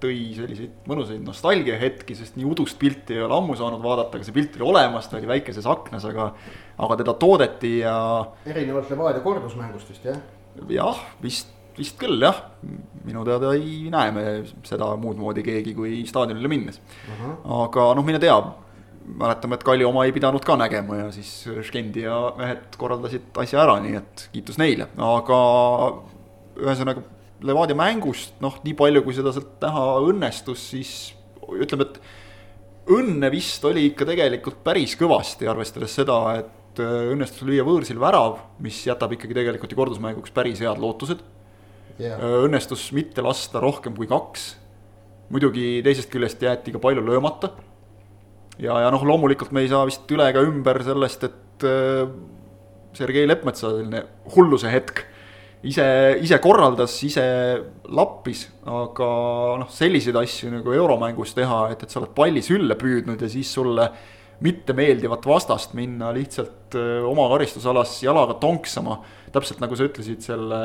[0.01, 4.39] tõi selliseid mõnusaid nostalgiahetki, sest nii udust pilti ei ole ammu saanud vaadata, aga see
[4.39, 6.33] pilt oli olemas, ta oli väikeses aknas, aga
[6.79, 7.99] aga teda toodeti ja.
[8.47, 10.19] erinevalt Levadia kordusmängust vist jah?
[10.73, 12.39] jah, vist, vist küll jah,
[13.07, 14.25] minu teada ei näe me
[14.67, 17.13] seda muud moodi keegi kui staadionile minnes uh.
[17.21, 17.37] -huh.
[17.65, 18.37] aga noh, mine tea,
[19.09, 23.63] mäletame, et Kalju oma ei pidanud ka nägema ja siis Škendi ja mehed korraldasid asja
[23.63, 25.39] ära, nii et kiitus neile, aga
[26.59, 27.07] ühesõnaga
[27.39, 30.95] Levadia mängust noh, nii palju, kui seda sealt näha õnnestus, siis
[31.55, 32.01] ütleme, et
[32.91, 38.81] õnne vist oli ikka tegelikult päris kõvasti, arvestades seda, et õnnestus lüüa võõrsil värav, mis
[38.87, 41.23] jätab ikkagi tegelikult ju kordusmänguks päris head lootused
[41.99, 42.23] yeah..
[42.47, 44.51] õnnestus mitte lasta rohkem kui kaks.
[45.35, 47.53] muidugi teisest küljest jäeti ka palju löömata.
[48.59, 51.69] ja, ja noh, loomulikult me ei saa vist üle ega ümber sellest, et
[52.99, 54.03] Sergei Leppmetsa selline
[54.35, 55.05] hulluse hetk
[55.67, 55.87] ise,
[56.23, 57.25] ise korraldas, ise
[57.95, 59.09] lappis, aga
[59.63, 63.51] noh, selliseid asju nagu euromängus teha, et, et sa oled palli sülle püüdnud ja siis
[63.55, 63.89] sulle
[64.45, 69.01] mittemeeldivat vastast minna lihtsalt öö, oma karistusalas jalaga tonksama.
[69.35, 70.61] täpselt nagu sa ütlesid selle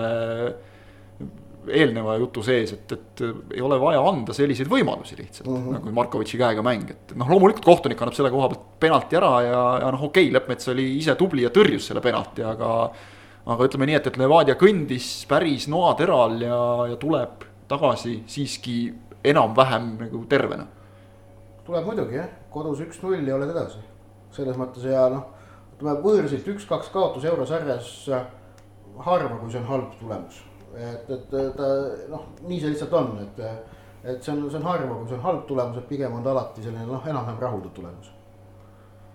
[1.63, 3.21] eelneva jutu sees, et, et
[3.55, 5.77] ei ole vaja anda selliseid võimalusi lihtsalt mm, -hmm.
[5.77, 9.61] nagu Markovitši käega mäng, et noh, loomulikult kohtunik annab selle koha pealt penalti ära ja,
[9.85, 12.73] ja noh, okei okay,, Leppmets oli ise tubli ja tõrjus selle penalti, aga
[13.43, 16.59] aga ütleme nii, et, et Levadia kõndis päris noateral ja,
[16.93, 18.77] ja tuleb tagasi siiski
[19.23, 20.67] enam-vähem nagu tervena.
[21.65, 23.79] tuleb muidugi jah, kodus üks-null ja oled edasi.
[24.31, 25.27] selles mõttes ja noh,
[25.75, 27.91] ütleme võõrsilt üks-kaks kaotus eurosarjas
[29.03, 30.41] harva, kui see on halb tulemus.
[30.77, 31.69] Et, et ta
[32.11, 33.45] noh, nii see lihtsalt on, et,
[34.03, 36.33] et see on, see on harva, kui see on halb tulemus, et pigem on ta
[36.35, 38.11] alati selline noh, enam-vähem rahuldav tulemus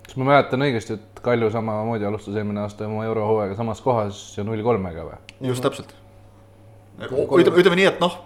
[0.09, 4.45] kas ma mäletan õigesti, et Kalju samamoodi alustas eelmine aasta oma eurohooaega samas kohas ja
[4.47, 5.19] null kolmega või?
[5.51, 5.93] just täpselt.
[7.03, 8.17] ütleme, ütleme nii, et noh,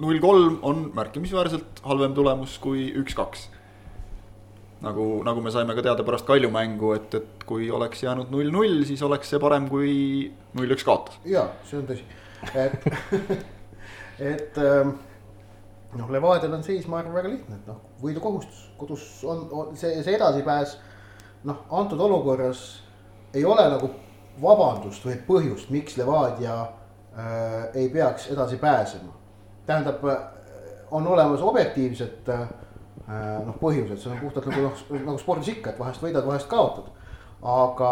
[0.00, 3.50] null kolm on märkimisväärselt halvem tulemus kui üks-kaks.
[4.84, 8.86] nagu, nagu me saime ka teada pärast Kalju mängu, et, et kui oleks jäänud null-null,
[8.88, 9.92] siis oleks see parem kui
[10.56, 11.20] null-üks kaotus.
[11.28, 12.08] ja see on tõsi,
[12.54, 12.88] et
[14.34, 14.96] et ähm,
[15.98, 20.02] noh, Levadial on seis, ma arvan, väga lihtne, et noh, võidukohustus, kodus on, on see,
[20.02, 20.78] see edasipääs
[21.44, 22.64] noh, antud olukorras
[23.34, 23.90] ei ole nagu
[24.42, 29.12] vabandust või põhjust, miks Levadia äh, ei peaks edasi pääsema.
[29.66, 30.16] tähendab, äh,
[30.90, 32.48] on olemas objektiivsed äh,
[33.46, 36.90] noh, põhjused, see on puhtalt nagu noh, nagu spordis ikka, et vahest võidad, vahest kaotad,
[37.42, 37.90] aga.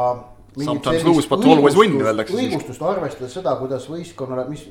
[0.52, 4.66] Sometimes lose but always win öeldakse õigustust arvestades seda, kuidas võistkonnale, mis,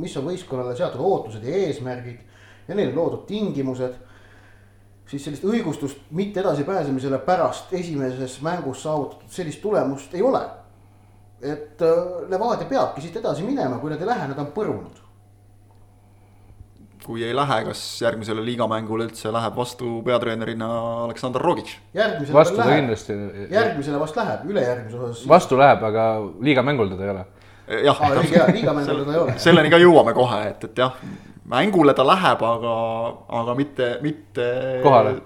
[0.00, 2.22] mis on võistkonnale seatud ootused ja eesmärgid
[2.68, 3.98] ja neile loodud tingimused
[5.10, 10.42] siis sellist õigustust mitte edasipääsemisele pärast esimeses mängus saavutatud sellist tulemust ei ole.
[11.42, 15.02] et äh, Levadia peabki siit edasi minema, kui nad ei lähe, nad on põrunud.
[17.04, 20.68] Kui ei lähe, kas järgmisele liigamängule üldse läheb vastu peatreenerina
[21.04, 21.76] Aleksandr Rogic?
[22.32, 23.18] vastu ta kindlasti.
[23.50, 25.28] järgmisele vast läheb, ülejärgmise osas.
[25.28, 26.08] vastu läheb, aga
[26.40, 27.24] liigamängul teda ei ole
[27.86, 28.18] jah ah,,
[28.52, 29.38] liigamängul teda ei ole.
[29.46, 30.94] selleni ka jõuame kohe, et, et jah,
[31.50, 32.74] mängule ta läheb, aga,
[33.40, 34.46] aga mitte, mitte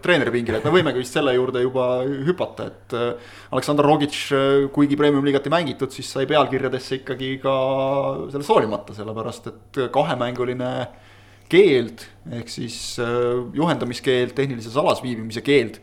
[0.05, 1.91] treeneripingile, et me võimegi vist selle juurde juba
[2.29, 2.97] hüpata, et.
[2.97, 7.55] Äh, Aleksandr Rogic, äh, kuigi premium-liigat ei mängitud, siis sai pealkirjadesse ikkagi ka
[8.33, 10.73] sellest hoolimata, sellepärast et kahemänguline
[11.51, 12.07] keeld
[12.39, 15.81] ehk siis äh, juhendamiskeeld, tehnilises alas viibimise keeld.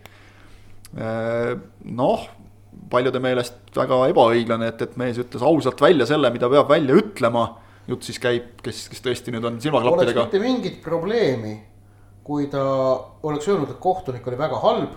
[1.84, 2.22] noh,
[2.90, 7.44] paljude meelest väga ebaõiglane, et, et mees ütles ausalt välja selle, mida peab välja ütlema
[7.88, 10.28] jutt siis käib, kes, kes tõesti nüüd on silmaklappidega.
[10.28, 11.56] mitte mingit probleemi,
[12.28, 12.64] kui ta
[13.28, 14.96] oleks öelnud, et kohtunik oli väga halb.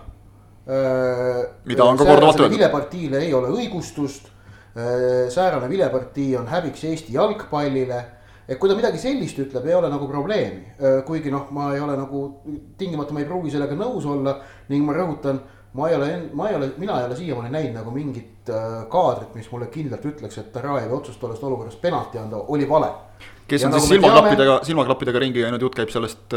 [0.71, 2.59] Äh, mida on ka korduvalt öeldud.
[2.59, 4.31] vilepartiile ei ole õigustust.
[4.75, 8.05] Äh, säärane vilepartii on häbiks Eesti jalgpallile
[8.51, 10.75] et kui ta midagi sellist ütleb, ei ole nagu probleemi,
[11.07, 12.25] kuigi noh, ma ei ole nagu
[12.79, 14.41] tingimata ma ei pruugi sellega nõus olla
[14.73, 15.39] ning ma rõhutan
[15.73, 18.51] ma ei ole, ma ei ole, mina ei ole siiamaani näinud nagu mingit
[18.91, 22.91] kaadrit, mis mulle kindlalt ütleks, et Tarajevi otsus tollest olukorrast penalti anda oli vale.
[23.47, 26.35] kes on ja siis nagu silmaklappidega teame..., silmaklappidega ringi käinud, jutt käib sellest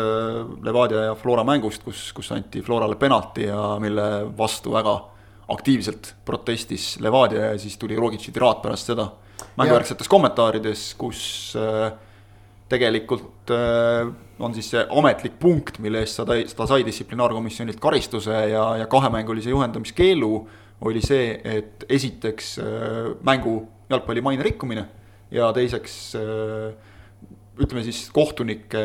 [0.65, 4.95] Levadia ja Flora mängust, kus, kus anti Florale penalti ja mille vastu väga
[5.53, 9.09] aktiivselt protestis Levadia ja siis tuli Rogitši tiraat pärast seda.
[9.59, 11.21] Mängujärgsetes kommentaarides, kus
[11.59, 11.91] äh,
[12.71, 18.65] tegelikult äh, on siis see ametlik punkt, mille eest ta, ta sai distsiplinaarkomisjonilt karistuse ja,
[18.81, 20.33] ja kahemängulise juhendamiskeelu.
[20.83, 24.87] oli see, et esiteks äh, mängu jalgpalli maine rikkumine
[25.31, 26.15] ja teiseks
[27.53, 28.81] ütleme siis kohtunike,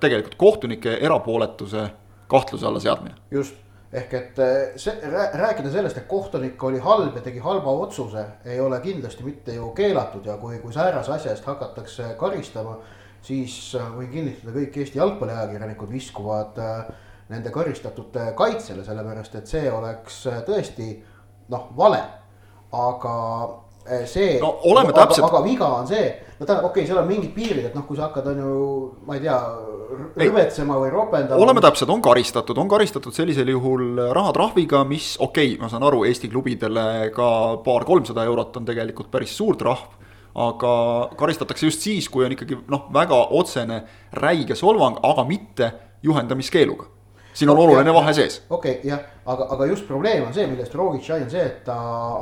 [0.00, 1.88] tegelikult kohtunike erapooletuse
[2.30, 3.14] kahtluse alla seadmine.
[3.30, 3.54] just,
[3.92, 4.38] ehk et
[4.80, 4.94] see,
[5.36, 9.68] rääkida sellest, et kohtunik oli halb ja tegi halva otsuse, ei ole kindlasti mitte ju
[9.76, 12.78] keelatud ja kui, kui säärase asja eest hakatakse karistama
[13.22, 16.92] siis äh, võin kinnitada, kõik Eesti jalgpalliajakirjanikud viskuvad äh,
[17.32, 20.88] nende karistatute kaitsele, sellepärast et see oleks tõesti
[21.52, 22.02] noh, vale.
[22.72, 23.14] aga
[24.06, 27.64] see no,, aga, aga viga on see, no tähendab, okei okay,, seal on mingid piirid,
[27.70, 28.58] et noh, kui sa hakkad, on ju,
[29.06, 29.38] ma ei tea,
[30.22, 31.40] rüvetsema või ropendama.
[31.42, 36.04] oleme täpsed, on karistatud, on karistatud sellisel juhul rahatrahviga, mis okei okay,, ma saan aru,
[36.08, 37.28] Eesti klubidele ka
[37.64, 40.00] paar-kolmsada eurot on tegelikult päris suur trahv
[40.32, 40.72] aga
[41.20, 43.82] karistatakse just siis, kui on ikkagi noh, väga otsene
[44.16, 45.70] räige solvang, aga mitte
[46.06, 46.88] juhendamiskeeluga.
[47.34, 48.42] Siin on oluline vahe sees.
[48.50, 51.62] okei okay,, jah, aga, aga just probleem on see, millest Rogic sai, on see, et
[51.64, 51.76] ta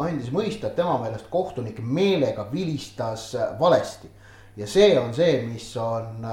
[0.07, 4.11] andis mõista, et tema meelest kohtunik meelega vilistas valesti.
[4.57, 6.27] ja see on see, mis on,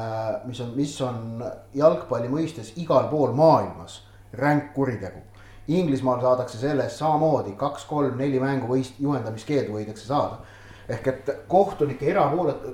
[0.46, 4.02] mis on, mis on jalgpalli mõistes igal pool maailmas
[4.34, 5.24] ränk kuritegu.
[5.68, 10.40] Inglismaal saadakse selle eest samamoodi kaks-kolm-neli mängu võist-, juhendamiskeeldu võidakse saada
[10.88, 12.68] ehk et kohtunike erapoolet-,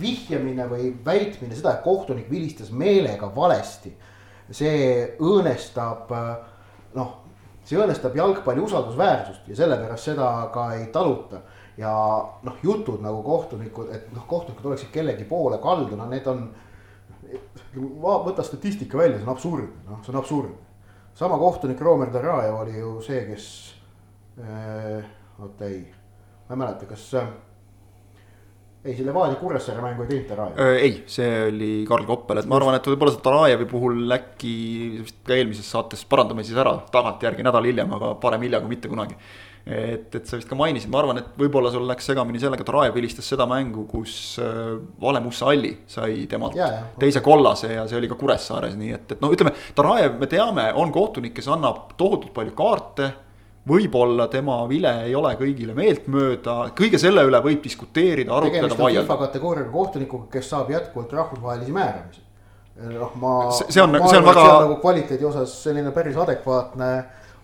[0.00, 3.92] vihjamine või väitmine seda, et kohtunik vilistas meelega valesti
[4.50, 6.10] see õõnestab
[6.94, 7.10] noh,
[7.64, 11.42] see õõnestab jalgpalli usaldusväärsust ja sellepärast seda ka ei taluta.
[11.78, 11.92] ja
[12.42, 16.48] noh, jutud nagu kohtunikud, et noh, kohtunikud oleksid kellegi poole kaldu, no need on.
[17.74, 20.56] võta statistika välja, see on absurdne, noh, see on absurdne.
[21.14, 23.46] sama kohtunik Romer Darajev oli ju see, kes
[24.40, 25.04] äh,,
[25.38, 25.84] oota ei,
[26.48, 27.28] ma ei mäleta, kas äh,
[28.84, 30.72] ei, see Levadia Kuressaare mängu ei teinud Tarajev.
[30.80, 34.54] ei, see oli Karl Koppel, et ma arvan, et võib-olla seda Tarajevi puhul äkki
[35.02, 38.88] vist ka eelmises saates parandame siis ära tagantjärgi nädal hiljem, aga parem hilja kui mitte
[38.88, 39.18] kunagi.
[39.66, 42.96] et, et sa vist ka mainisid, ma arvan, et võib-olla sul läks segamini sellega, Tarajev
[42.96, 44.14] vilistas seda mängu, kus
[45.02, 48.94] Vale Mussa Alli sai temalt ja, ja, teise kollase ja see oli ka Kuressaares, nii
[48.96, 53.12] et, et noh, ütleme, Tarajev, me teame, on kohtunik, kes annab tohutult palju kaarte
[53.70, 59.06] võib-olla tema vile ei ole kõigile meeltmööda, kõige selle üle võib diskuteerida, arutleda, vaielda.
[59.06, 62.26] FIFA kategooriaga kohtunikuga, kes saab jätkuvalt rahvusvahelisi määramisi.
[62.80, 63.32] noh, ma.
[63.52, 64.44] see on, see on väga.
[64.64, 66.90] nagu kvaliteedi osas selline päris adekvaatne,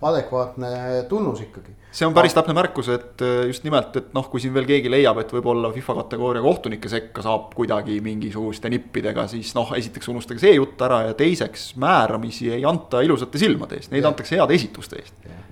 [0.08, 0.70] adekvaatne
[1.10, 1.74] tunnus ikkagi.
[1.92, 4.92] see on päris täpne märkus, et äh, just nimelt, et noh, kui siin veel keegi
[4.92, 10.42] leiab, et võib-olla FIFA kategooria kohtunike sekka saab kuidagi mingisuguste nippidega, siis noh, esiteks unustage
[10.42, 14.14] see jutt ära ja teiseks määramisi ei anta ilusate silmade eest, neid ja.
[14.14, 15.44] antakse heade esituste eest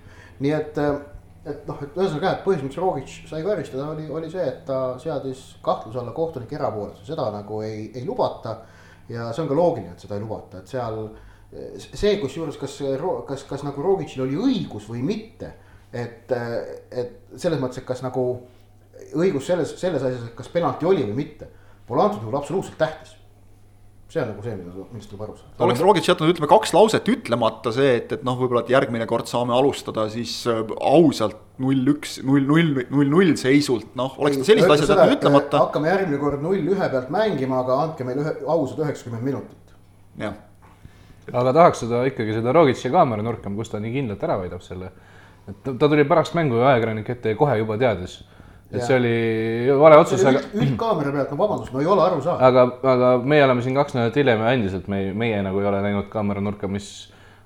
[0.45, 0.95] nii et, äh,
[1.45, 4.63] et noh, et ühesõnaga jah, et põhjus, miks Rogic sai karistada, oli, oli see, et
[4.69, 8.59] ta seadis kahtluse alla kohtunike erapooletuse, seda nagu ei, ei lubata.
[9.09, 11.03] ja see on ka loogiline, et seda ei lubata, et seal
[11.79, 12.79] see, kusjuures, kas,
[13.29, 15.53] kas, kas nagu Rogicil oli õigus või mitte.
[15.95, 16.33] et,
[16.91, 18.25] et selles mõttes, et kas nagu
[19.15, 21.47] õigus selles, selles asjas, et kas penalti oli või mitte,
[21.87, 23.13] pole antud juhul absoluutselt tähtis
[24.15, 25.65] see on nagu see, mida, millest tuleb aru saada.
[25.67, 29.31] oleks Rogic jätnud ütleme kaks lauset ütlemata see, et, et noh, võib-olla, et järgmine kord
[29.31, 34.49] saame alustada siis äh, ausalt null üks, null null, null null seisult, noh, oleks ta
[34.51, 35.63] sellised asjad jätnud ütlemata.
[35.67, 39.75] hakkame järgmine kord null ühe pealt mängima, aga andke meile ühe, ausad üheksakümmend minutit.
[40.23, 40.39] jah.
[41.33, 44.93] aga tahaks seda ikkagi seda Rogic'i kaamera nurka, kus ta nii kindlalt ära võidab selle.
[45.51, 48.23] et ta tuli pärast mängu ajakirjanike ette ja kohe juba teadis
[48.73, 48.87] et ja.
[48.87, 50.41] see oli vale otsus, aga.
[50.57, 52.49] üldkaamera pealt, no vabandust, no ei ole aru saada.
[52.49, 55.83] aga, aga meie oleme siin kaks nädalat hiljem ja endiselt me, meie nagu ei ole
[55.85, 56.89] näinud kaameranurka, mis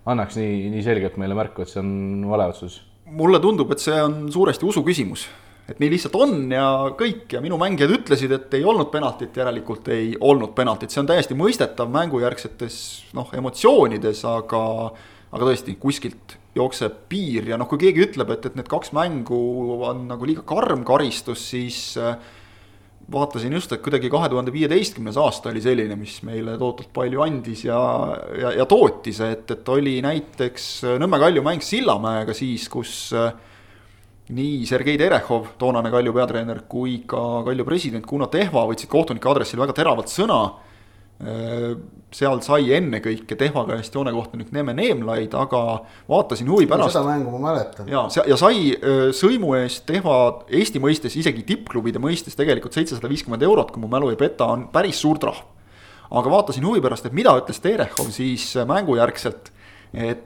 [0.09, 1.91] annaks nii, nii selgelt meile märku, et see on
[2.31, 2.81] vale otsus.
[3.19, 5.27] mulle tundub, et see on suuresti usu küsimus.
[5.69, 6.65] et nii lihtsalt on ja
[6.97, 11.11] kõik ja minu mängijad ütlesid, et ei olnud penaltit, järelikult ei olnud penaltit, see on
[11.11, 12.79] täiesti mõistetav mängujärgsetes
[13.19, 14.63] noh, emotsioonides, aga,
[15.35, 19.39] aga tõesti kuskilt jookseb piir ja noh, kui keegi ütleb, et, et need kaks mängu
[19.87, 22.19] on nagu liiga karm karistus, siis äh,
[23.13, 27.65] vaatasin just, et kuidagi kahe tuhande viieteistkümnes aasta oli selline, mis meile tohutult palju andis
[27.69, 27.81] ja,
[28.37, 33.33] ja, ja tootis, et, et oli näiteks Nõmme Kalju mäng Sillamäega siis, kus äh,
[34.37, 39.65] nii Sergei Terehov, toonane Kalju peatreener, kui ka Kalju president Kuno Tehva võtsid kohtunike aadressil
[39.65, 40.68] väga teravalt sõna Äh,
[41.19, 45.61] seal sai ennekõike Tehva käest joonekohtunik Neeme Neemlaid, aga
[46.09, 46.95] vaatasin huvi pärast.
[46.95, 47.89] seda mängu ma mäletan.
[47.91, 53.43] ja, ja sai äh, sõimu eest Tehva Eesti mõistes, isegi tippklubide mõistes tegelikult seitsesada viiskümmend
[53.43, 55.43] eurot, kui mu mälu ei peta, on päris suur trahv.
[56.09, 59.53] aga vaatasin huvi pärast, et mida ütles Terehov siis äh, mängujärgselt,
[59.93, 60.25] et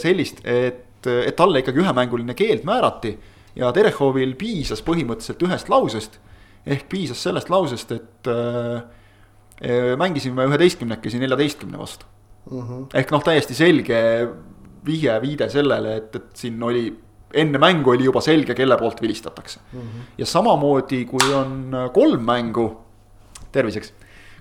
[0.00, 3.14] sellist, et, et talle ikkagi ühemänguline keeld määrati
[3.56, 6.18] ja Terehovil piisas põhimõtteliselt ühest lausest
[6.66, 8.82] ehk piisas sellest lausest, et äh,
[10.00, 12.06] mängisime üheteistkümnekesi neljateistkümne vastu
[12.50, 12.60] mm.
[12.60, 12.86] -hmm.
[12.94, 14.00] ehk noh, täiesti selge
[14.86, 16.86] vihje, viide sellele, et, et siin oli
[17.34, 19.80] enne mängu oli juba selge, kelle poolt vilistatakse mm.
[19.80, 20.12] -hmm.
[20.18, 22.70] ja samamoodi, kui on kolm mängu,
[23.52, 23.92] terviseks.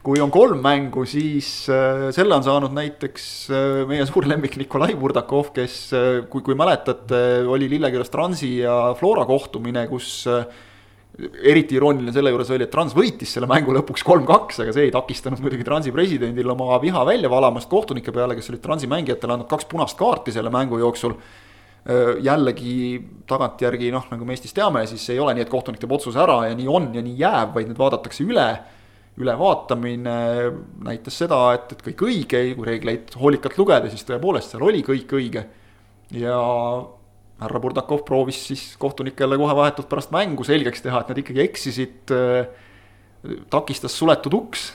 [0.03, 4.95] kui on kolm mängu, siis äh, selle on saanud näiteks äh, meie suur lemmik Nikolai
[4.99, 10.45] Vurdakov, kes äh,, kui, kui mäletate, oli Lillekülas Transi ja Flora kohtumine, kus äh,
[11.43, 14.93] eriti irooniline selle juures oli, et Trans võitis selle mängu lõpuks kolm-kaks, aga see ei
[14.93, 19.49] takistanud muidugi Transi presidendil oma viha välja valamast kohtunike peale, kes olid Transi mängijatele andnud
[19.51, 21.17] kaks punast kaarti selle mängu jooksul.
[22.21, 26.19] jällegi tagantjärgi noh, nagu me Eestis teame, siis ei ole nii, et kohtunik teeb otsuse
[26.19, 28.49] ära ja nii on ja nii jääb, vaid need vaadatakse üle.
[29.19, 30.17] ülevaatamine
[30.85, 35.15] näitas seda, et, et kõik õige, kui reegleid hoolikalt lugeda, siis tõepoolest seal oli kõik
[35.17, 35.45] õige.
[36.11, 36.37] ja
[37.39, 42.13] härra Burdakov proovis siis kohtunikele kohe vahetult pärast mängu selgeks teha, et nad ikkagi eksisid.
[43.51, 44.69] takistas suletud uks,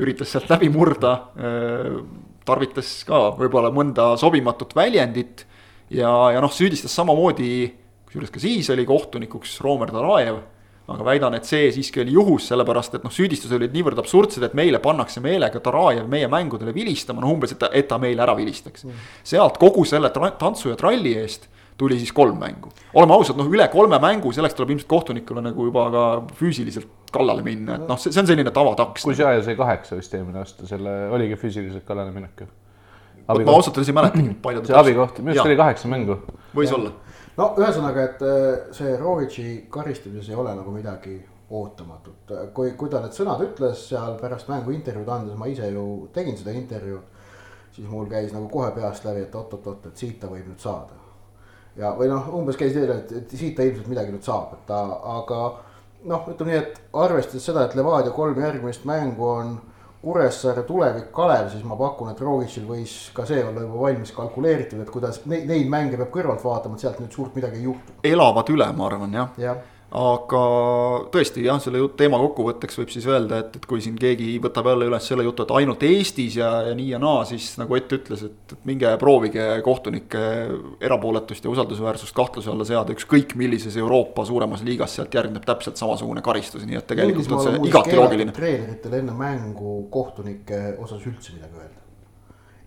[0.00, 1.14] üritas sealt läbi murda.
[2.44, 5.44] tarvitas ka võib-olla mõnda sobimatut väljendit
[5.92, 7.68] ja, ja noh, süüdistas samamoodi,
[8.08, 10.40] kusjuures ka siis oli kohtunikuks Romer Tarajev
[10.90, 14.56] aga väidan, et see siiski oli juhus, sellepärast et noh, süüdistused olid niivõrd absurdsed, et
[14.58, 18.34] meile pannakse meelega Tarajev meie mängudele vilistama, noh umbes, et ta, et ta meile ära
[18.38, 19.04] vilistaks mm..
[19.32, 21.46] sealt kogu selle tantsu ja tralli eest
[21.80, 22.70] tuli siis kolm mängu.
[22.94, 26.06] oleme ausad, noh üle kolme mängu, selleks tuleb ilmselt kohtunikule nagu juba ka
[26.38, 29.04] füüsiliselt kallale minna, et noh, see, see on selline tavataks.
[29.08, 32.50] Kužaja sai kaheksa vist eelmine aasta, selle oligi füüsiliselt kallale minek ju.
[33.30, 34.72] ma ausalt öeldes ei mäletagi, palju ta.
[34.72, 36.20] see abikoht, minu arust oli kaheksa mängu.
[36.56, 36.92] võis olla
[37.40, 41.16] no ühesõnaga, et äh, see Rovitši karistamises ei ole nagu midagi
[41.50, 45.84] ootamatut, kui, kui ta need sõnad ütles seal pärast mängu intervjuud andes, ma ise ju
[46.14, 47.18] tegin seda intervjuud.
[47.74, 50.99] siis mul käis nagu kohe peast läbi, et oot-oot-oot, et siit ta võib nüüd saada.
[51.80, 54.68] Ja, või noh, umbes käis nii, et, et siit ta ilmselt midagi nüüd saab, et
[54.68, 54.84] ta,
[55.16, 55.40] aga
[56.10, 59.58] noh, ütleme nii, et arvestades seda, et Levadia kolm järgmist mängu on
[60.00, 64.80] Kuressaare tulevik Kalev, siis ma pakun, et Rogicil võis ka see olla juba valmis kalkuleeritud,
[64.80, 67.98] et kuidas neid, neid mänge peab kõrvalt vaatama, et sealt nüüd suurt midagi ei juhtu.
[68.08, 69.58] elavad üle, ma arvan jah ja
[69.90, 70.40] aga
[71.10, 74.86] tõesti jah, selle teema kokkuvõtteks võib siis öelda, et, et kui siin keegi võtab jälle
[74.86, 78.22] üles selle jutu, et ainult Eestis ja, ja nii ja naa, siis nagu Ott ütles,
[78.28, 80.20] et, et minge proovige kohtunike
[80.86, 86.22] erapooletust ja usaldusväärsust kahtluse alla seada, ükskõik millises Euroopa suuremas liigas, sealt järgneb täpselt samasugune
[86.22, 88.34] karistus, nii et tegelikult on see igati loogiline.
[88.36, 91.80] treeneritel enne mängu kohtunike osas üldse midagi öelda.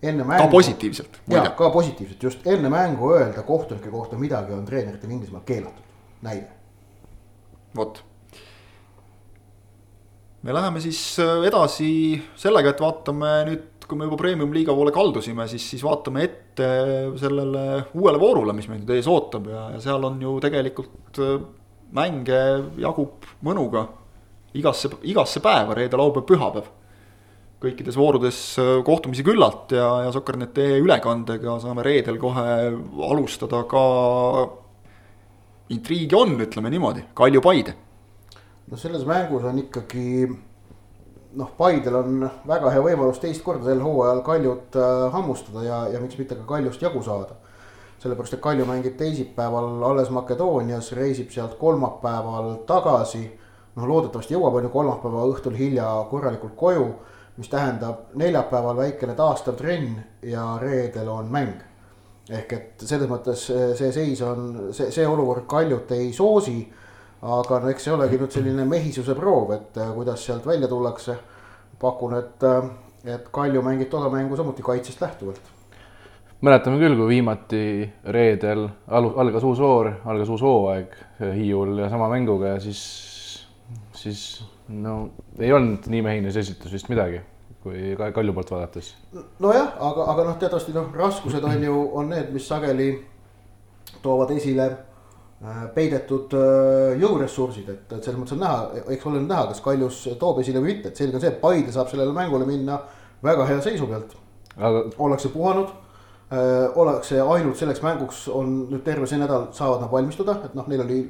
[0.02, 0.42] enne mängu.
[0.42, 1.16] ka positiivselt.
[1.32, 5.88] jaa, ka positiivselt, just enne mängu öelda kohtunike kohta midagi on treeneritel Inglismaal keelatud,
[6.20, 6.63] näide
[7.76, 8.02] vot.
[10.44, 11.88] me läheme siis äh, edasi
[12.36, 16.68] sellega, et vaatame nüüd, kui me juba premium-liiga poole kaldusime, siis, siis vaatame ette
[17.20, 21.36] sellele uuele voorule, mis meid nüüd ees ootab ja, ja seal on ju tegelikult äh,
[21.94, 22.40] mänge
[22.80, 23.86] jagub mõnuga
[24.54, 26.72] igasse, igasse päeva, reede, laupäev, pühapäev.
[27.64, 32.44] kõikides voorudes äh, kohtumisi küllalt ja, ja Soccer.net.ee ülekandega saame reedel kohe
[33.08, 33.84] alustada ka
[35.68, 37.74] intriigi on, ütleme niimoodi, Kalju-Paide.
[38.70, 40.28] no selles mängus on ikkagi
[41.34, 46.02] noh, Paidel on väga hea võimalus teist korda sel hooajal Kaljut äh, hammustada ja, ja
[46.02, 47.40] miks mitte ka Kaljust jagu saada.
[47.98, 53.24] sellepärast, et Kalju mängib teisipäeval alles Makedoonias, reisib sealt kolmapäeval tagasi.
[53.74, 56.88] noh, loodetavasti jõuab on ju kolmapäeva õhtul hilja korralikult koju,
[57.36, 61.73] mis tähendab neljapäeval väikene taastav trenn ja reedel on mäng
[62.32, 66.62] ehk et selles mõttes see seis on, see, see olukord Kaljut ei soosi.
[67.24, 71.16] aga no eks see olegi nüüd selline mehisuse proov, et äh, kuidas sealt välja tullakse.
[71.80, 75.40] pakun, et, äh, et Kalju mängib toda mängu samuti kaitsest lähtuvalt.
[76.40, 82.08] mäletame küll, kui viimati reedel alu-, algas uus voor, algas uus hooaeg Hiiul ja sama
[82.08, 83.46] mänguga ja siis,
[83.92, 87.20] siis no ei olnud nii mehine see esitus vist midagi
[87.64, 88.94] kui Kalju poolt vaadates.
[89.40, 92.88] nojah, aga, aga noh, teatavasti noh, raskused on ju, on need, mis sageli
[94.04, 99.46] toovad esile äh, peidetud äh, jõuressursid, et, et selles mõttes on näha, eks ole näha,
[99.52, 102.48] kas Kaljus toob esile või mitte, et selge on see, et Paide saab sellele mängule
[102.48, 102.82] minna
[103.24, 104.12] väga hea seisu pealt
[104.58, 104.84] aga....
[104.98, 110.42] ollakse puhanud äh,, ollakse ainult selleks mänguks on nüüd terve see nädal saavad nad valmistuda,
[110.44, 111.02] et noh, neil oli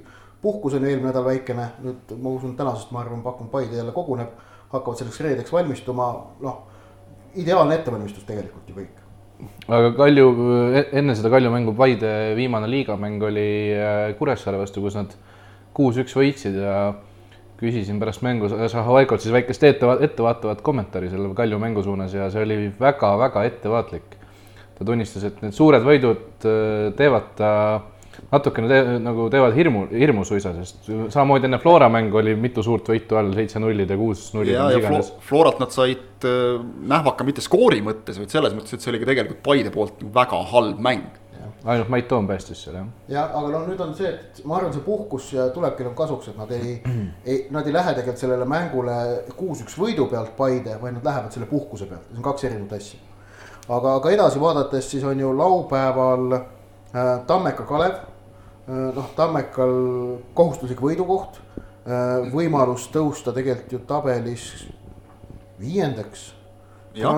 [0.44, 3.97] puhkus on ju eelmine nädal väikene, nüüd ma usun, tänasest ma arvan, pakun Paide jälle
[3.97, 6.10] koguneb hakkavad selleks reedeks valmistuma,
[6.44, 6.60] noh,
[7.40, 9.00] ideaalne ettevalmistus tegelikult ju kõik.
[9.68, 10.28] aga Kalju,
[10.94, 15.14] enne seda Kalju mängu Paide viimane liigamäng oli äh, Kuressaare vastu, kus nad
[15.74, 16.76] kuus-üks võitsid ja
[17.58, 22.44] küsisin pärast mängu Šahovaikolt siis väikest ette, ettevaatavat kommentaari selle Kalju mängu suunas ja see
[22.46, 24.20] oli väga-väga ettevaatlik.
[24.75, 27.50] ta tunnistas, et need suured võidud äh, teevad ta
[28.33, 32.88] natukene te, nagu teevad hirmu, hirmu suisa, sest samamoodi enne Flora mängu oli mitu suurt
[32.92, 34.54] võitu all, seitse nullid ja kuus nullid.
[34.54, 36.62] ja, ja Flo Florat nad said äh,
[36.94, 40.40] nähvaka mitte skoori mõttes, vaid selles mõttes, et see oli ka tegelikult Paide poolt väga
[40.52, 41.20] halb mäng.
[41.64, 42.88] ainult Mait Toom päästis seal jah.
[43.08, 46.40] ja aga noh, nüüd on see, et ma arvan, see puhkus tulebki nagu kasuks, et
[46.40, 46.75] nad ei
[47.31, 48.98] ei, nad ei lähe tegelikult sellele mängule
[49.37, 53.00] kuus-üks võidu pealt Paide, vaid nad lähevad selle puhkuse pealt, see on kaks erinevat asja.
[53.68, 56.42] aga, aga edasi vaadates siis on ju laupäeval
[56.94, 57.94] Äh, Tammeka Kalev,
[58.69, 59.75] noh, Tammekal
[60.37, 61.40] kohustuslik võidukoht,
[61.85, 64.48] äh, võimalus tõusta tegelikult ju tabelis
[65.60, 66.33] viiendaks.
[66.94, 67.17] No,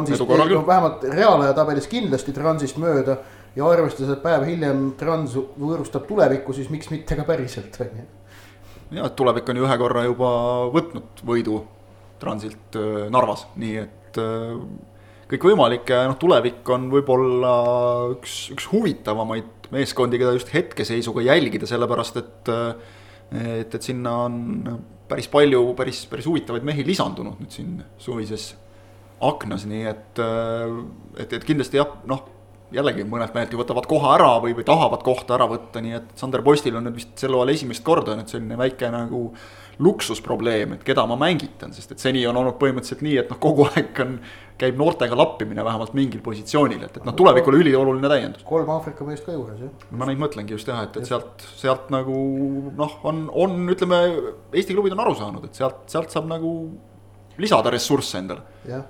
[0.66, 3.18] vähemalt reaalaja tabelis kindlasti Transist mööda
[3.56, 8.06] ja arvestades, et päev hiljem Trans võõrustab tulevikku, siis miks mitte ka päriselt, on ju.
[8.96, 10.30] ja, et tulevik on ju ühe korra juba
[10.72, 11.60] võtnud võidu
[12.20, 12.78] Transilt
[13.12, 14.20] Narvas, nii et
[15.30, 17.54] kõikvõimalik ja noh, tulevik on võib-olla
[18.14, 22.52] üks, üks huvitavamaid meeskondi, keda just hetkeseisuga jälgida, sellepärast et.
[23.32, 24.36] et, et sinna on
[25.08, 28.52] päris palju päris, päris huvitavaid mehi lisandunud nüüd siin suvises
[29.24, 30.20] aknas, nii et,
[31.18, 32.24] et, et kindlasti jah, noh
[32.74, 36.14] jällegi mõned mehed ju võtavad koha ära või, või tahavad kohta ära võtta, nii et
[36.18, 39.28] Sander Postil on nüüd vist sel hooajal esimest korda nüüd selline väike nagu
[39.78, 43.66] luksusprobleem, et keda ma mängitan, sest et seni on olnud põhimõtteliselt nii, et noh, kogu
[43.70, 44.16] aeg on,
[44.56, 48.44] käib noortega lappimine vähemalt mingil positsioonil, et, et noh, tulevikul ülioluline täiendus.
[48.48, 49.86] kolm Aafrika meest ka juures, jah.
[49.92, 52.16] ma neid mõtlengi just jah, et, et sealt, sealt nagu
[52.78, 54.00] noh, on, on, ütleme,
[54.56, 56.52] Eesti klubid on aru saanud, et sealt, sealt saab nagu
[57.42, 58.46] lisada ressursse endale.
[58.68, 58.86] jah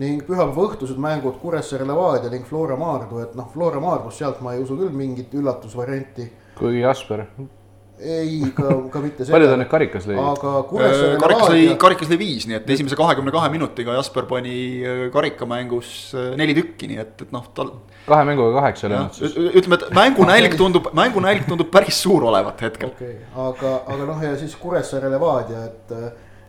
[0.00, 4.54] ning pühapäeva õhtused mängud Kuressaare Levadia ning Flora Maardu, et noh, Flora Maardus, sealt ma
[4.54, 6.30] ei usu küll mingit üllatusvarianti.
[6.56, 7.26] kuigi Jasper.
[8.00, 9.34] Ei, ka, ka mitte seda.
[9.34, 10.16] palju ta nüüd karikas lõi?
[10.20, 14.26] aga Kuressaare äh, karikas lõi, karikas lõi viis, nii et esimese kahekümne kahe minutiga Jasper
[14.30, 17.74] pani äh, karikamängus äh, neli tükki, nii et, et noh, tal.
[18.08, 19.36] kahe mänguga kaheksa löönud siis.
[19.36, 22.94] ütleme, et mängunälg tundub, mängunälg tundub päris suur olevat hetkel.
[22.94, 25.96] okei okay., aga, aga noh, ja siis Kuressaare Levadia, et,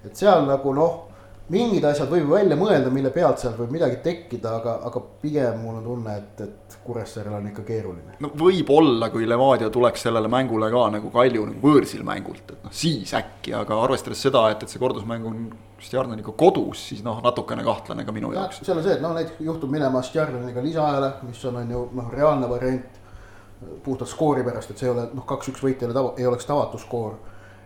[0.08, 1.11] et seal nagu noh
[1.52, 5.80] mingid asjad võib välja mõelda, mille pealt sealt võib midagi tekkida, aga, aga pigem mul
[5.80, 8.16] on tunne, et, et Kuressaarel on ikka keeruline.
[8.24, 12.74] no võib-olla, kui Levadia tuleks sellele mängule ka nagu Kalju nagu võõrsil mängult, et noh,
[12.76, 15.43] siis äkki, aga arvestades seda, et, et see kordusmäng on
[15.82, 18.62] Stjarnaniga kodus, siis noh, natukene kahtlane ka minu jaoks.
[18.66, 22.12] seal on see, et noh, näiteks juhtub minema Stjarnaniga lisaajale, mis on, on ju noh,
[22.14, 22.99] reaalne variant
[23.84, 26.47] puhtalt skoori pärast, et see ei ole noh, kaks-üks võit ei ole tava, ei oleks
[26.49, 27.20] tavatu skoor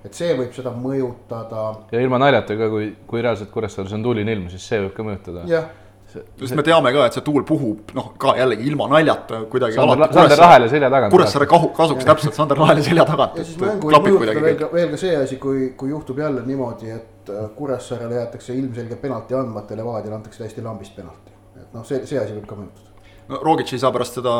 [0.06, 1.72] et see võib seda mõjutada.
[1.92, 5.08] ja ilma naljata ka, kui, kui reaalselt Kuressaares on tuuline ilm, siis see võib ka
[5.10, 5.48] mõjutada.
[5.50, 5.74] jah
[6.16, 9.76] sest me teame ka, et see tuul puhub, noh, ka jällegi ilma naljata kuidagi.
[9.76, 11.12] Sander, Sander Lahele selja tagant.
[11.12, 13.38] Kuressaare kahu, kasuks täpselt Sander Lahele selja tagant.
[13.42, 16.46] ja siis mängu võib mõjutada veel ka, veel ka see asi, kui, kui juhtub jälle
[16.48, 21.36] niimoodi, et äh, Kuressaarele jäetakse ilmselge penalti andmata ja Levadiale antakse täiesti lambist penalti.
[21.60, 22.95] et noh, see, see asi võib ka mõjutada
[23.30, 24.36] no Rogic ei saa pärast seda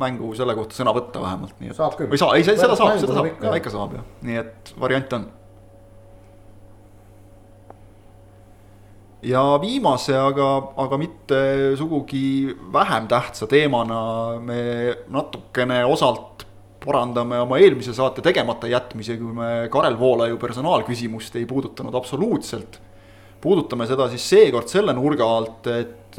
[0.00, 1.76] mängu selle kohta sõna võtta vähemalt, nii et.
[1.76, 2.08] saab küll.
[2.12, 5.28] või saa, ei seda saab, seda saab, ikka, ikka saab jah, nii et variant on.
[9.30, 11.40] ja viimase, aga, aga mitte
[11.78, 14.02] sugugi vähem tähtsa teemana
[14.40, 14.62] me
[15.12, 16.46] natukene osalt
[16.80, 22.80] parandame oma eelmise saate tegemata jätmise, kui me Karel Voolaiu personaalküsimust ei puudutanud absoluutselt.
[23.40, 26.18] puudutame seda siis seekord selle nurga alt, et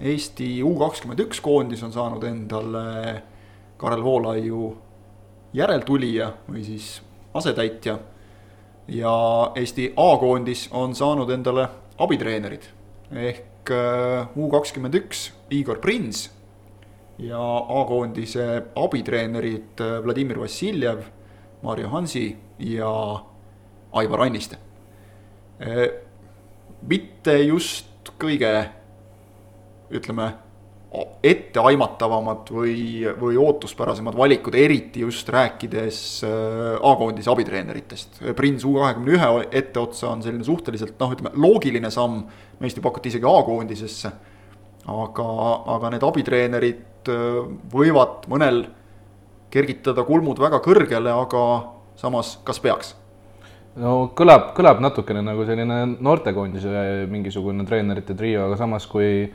[0.00, 3.22] Eesti U kakskümmend üks koondis on saanud endale
[3.76, 4.76] Karel Voolaiu
[5.52, 7.02] järeltulija või siis
[7.34, 7.98] asetäitja.
[8.88, 9.12] ja
[9.56, 11.68] Eesti A-koondis on saanud endale
[11.98, 12.64] abitreenerid
[13.12, 16.30] ehk äh, U kakskümmend üks Igor Prins
[17.18, 17.38] ja
[17.68, 21.04] A-koondise abitreenerid äh, Vladimir Vassiljev,
[21.62, 22.90] Marju Hansi ja
[23.92, 24.58] Aivar Anniste.
[25.60, 25.88] Äh,
[26.88, 28.50] mitte just kõige
[29.92, 30.32] ütleme,
[31.22, 32.74] etteaimatavamad või,
[33.16, 38.20] või ootuspärasemad valikud, eriti just rääkides äh, A-koondise abitreeneritest.
[38.36, 39.30] Prins U kahekümne ühe
[39.62, 42.26] etteotsa on selline suhteliselt noh, ütleme loogiline samm,
[42.60, 44.12] meist ju pakuti isegi A-koondisesse.
[44.92, 45.26] aga,
[45.76, 47.38] aga need abitreenerid äh,
[47.72, 48.66] võivad mõnel
[49.52, 51.44] kergitada kulmud väga kõrgele, aga
[51.96, 52.96] samas, kas peaks?
[53.80, 59.30] no kõlab, kõlab natukene nagu selline noortekoondise mingisugune treenerite trio, aga samas kui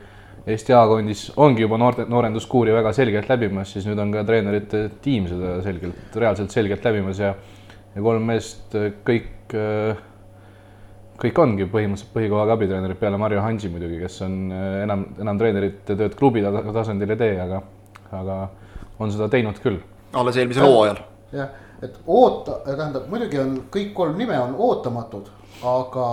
[0.48, 5.26] Eesti A-kondis ongi juba noorte, noorenduskuuri väga selgelt läbimas, siis nüüd on ka treenerite tiim
[5.28, 7.34] seda selgelt, reaalselt selgelt läbimas ja
[7.94, 8.74] ja kolm meest
[9.06, 9.54] kõik,
[11.18, 16.16] kõik ongi põhimõtteliselt põhikohaga abitreenerid peale Marju Hansi muidugi, kes on enam, enam treenerite tööd
[16.18, 17.62] klubi tasandil ei tee, aga,
[18.20, 18.40] aga
[19.02, 19.80] on seda teinud küll.
[20.14, 21.00] alles eelmisel hooajal.
[21.34, 25.30] jah, et oota, tähendab muidugi on kõik kolm nime on ootamatud,
[25.66, 26.08] aga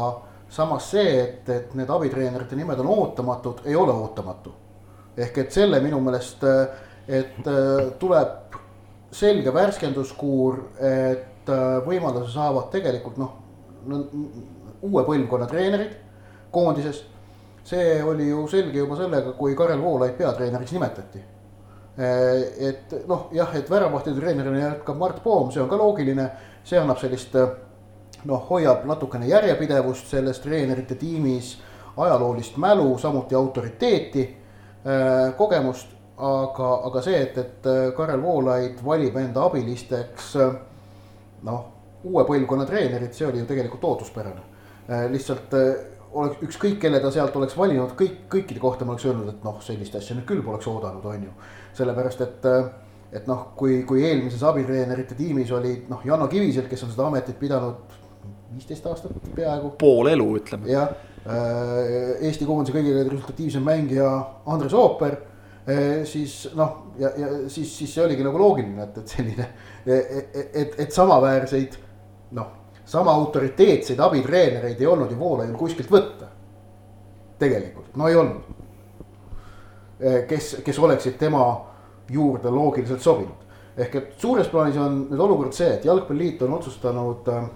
[0.55, 4.53] samas see, et, et need abitreenerite nimed on ootamatud, ei ole ootamatu.
[5.17, 6.43] ehk et selle minu meelest,
[7.07, 8.55] et äh, tuleb
[9.15, 13.35] selge värskenduskuur, et äh, võimaluse saavad tegelikult noh,
[14.81, 15.93] uue põlvkonna treenerid
[16.51, 17.03] koondises.
[17.65, 21.23] see oli ju selge juba sellega, kui Karel Voolaid peatreeneriks nimetati.
[21.97, 26.29] Äh, et noh, jah, et väravahtide treenerina jätkab Mart Poom, see on ka loogiline,
[26.63, 27.35] see annab sellist
[28.25, 31.55] noh, hoiab natukene järjepidevust selles treenerite tiimis,
[31.97, 34.25] ajaloolist mälu, samuti autoriteeti,
[34.85, 40.53] äh, kogemust, aga, aga see, et, et äh, Karel Voolaid valib enda abilisteks äh,
[41.47, 41.65] noh,
[42.05, 44.53] uue põlvkonna treenerid, see oli ju tegelikult ootuspärane.
[45.09, 45.53] lihtsalt
[46.13, 49.55] oleks ükskõik, kelle ta sealt oleks valinud, kõik, kõikide kohta ma oleks öelnud, et noh,
[49.65, 51.31] sellist asja nüüd küll poleks oodanud, on ju.
[51.73, 52.45] sellepärast, et,
[53.17, 57.39] et noh, kui, kui eelmises abitreenerite tiimis oli noh, Janno Kiviselt, kes on seda ametit
[57.41, 57.97] pidanud
[58.55, 59.75] viisteist aastat peaaegu.
[59.79, 60.69] pool elu, ütleme.
[60.71, 60.91] jah,
[61.27, 64.09] äh, Eesti koondise kõige resultatiivsem mängija
[64.51, 69.15] Andres Ooper äh, siis noh, ja, ja siis, siis see oligi nagu loogiline, et, et
[69.17, 69.49] selline,
[69.85, 71.79] et, et, et samaväärseid
[72.37, 72.53] noh,
[72.85, 76.31] sama autoriteetseid abitreenereid ei olnud ju Voolaiul kuskilt võtta.
[77.39, 78.53] tegelikult, no ei olnud.
[80.27, 81.41] kes, kes oleksid tema
[82.09, 83.41] juurde loogiliselt sobinud.
[83.77, 87.49] ehk et suures plaanis on nüüd olukord see, et jalgpalliliit on otsustanud äh,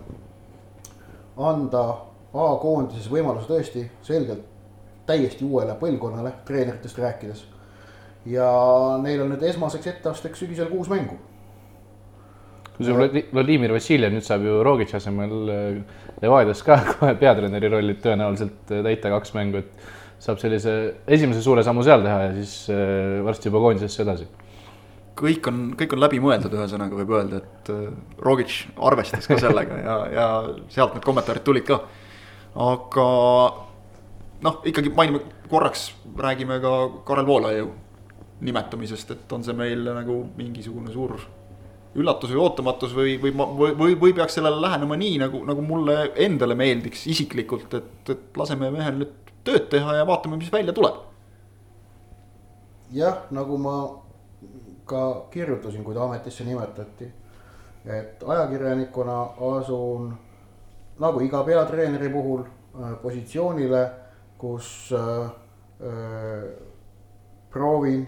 [1.39, 1.83] anda
[2.29, 4.43] A-koondises võimaluse tõesti selgelt
[5.09, 7.45] täiesti uuele põlvkonnale treeneritest rääkides.
[8.29, 8.45] ja
[9.01, 11.17] neil on nüüd esmaseks etteasteks sügisel kuus mängu.
[12.79, 15.79] see Vladimir Vassiljev nüüd saab ju Rogitši asemel äh,
[16.21, 20.75] Levadias ka kohe peatreeneri rolli tõenäoliselt äh, täita kaks mängu, et saab sellise
[21.07, 22.69] esimese suure sammu seal teha ja siis
[23.25, 24.27] varsti juba koondisesse edasi
[25.17, 27.87] kõik on, kõik on läbimõeldud, ühesõnaga võib öelda, et äh,
[28.23, 28.53] Rogic
[28.89, 30.27] arvestas ka sellega ja, ja
[30.71, 31.81] sealt need kommentaarid tulid ka.
[32.69, 33.07] aga
[34.45, 36.73] noh, ikkagi mainime korraks, räägime ka
[37.07, 37.73] Karel Voolaiu
[38.45, 41.17] nimetamisest, et on see meil nagu mingisugune suur
[41.99, 46.11] üllatus või ootamatus või, või, või, või, või peaks sellele lähenema nii, nagu, nagu mulle
[46.21, 51.01] endale meeldiks isiklikult, et, et laseme mehel nüüd tööd teha ja vaatame, mis välja tuleb.
[52.93, 53.75] jah, nagu ma
[54.89, 57.11] ka kirjutasin, kui ta ametisse nimetati.
[57.85, 59.21] et ajakirjanikuna
[59.57, 60.09] asun
[60.99, 63.83] nagu iga peatreeneri puhul äh, positsioonile,
[64.37, 65.29] kus äh,
[65.87, 66.43] äh,
[67.49, 68.07] proovin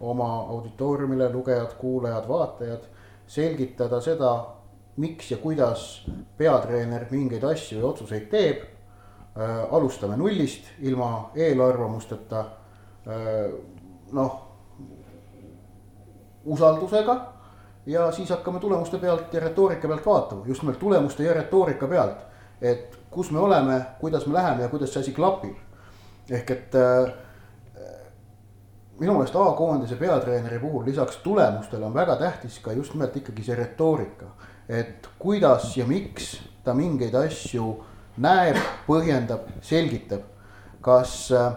[0.00, 2.86] oma auditooriumile, lugejad, kuulajad, vaatajad,
[3.26, 4.32] selgitada seda,
[4.96, 6.06] miks ja kuidas
[6.38, 8.64] peatreener mingeid asju ja otsuseid teeb
[9.76, 12.44] alustame nullist, ilma eelarvamusteta
[14.16, 14.36] noh,
[16.46, 17.32] usaldusega.
[17.86, 22.18] ja siis hakkame tulemuste pealt ja retoorika pealt vaatama, just nimelt tulemuste ja retoorika pealt.
[22.60, 25.56] et kus me oleme, kuidas me läheme ja kuidas see asi klapib.
[26.30, 27.12] ehk et äh,
[28.98, 33.54] minu meelest A-koondise peatreeneri puhul lisaks tulemustele on väga tähtis ka just nimelt ikkagi see
[33.54, 34.26] retoorika.
[34.68, 37.84] et kuidas ja miks ta mingeid asju
[38.16, 38.56] näeb,
[38.88, 40.22] põhjendab, selgitab.
[40.80, 41.52] kas äh,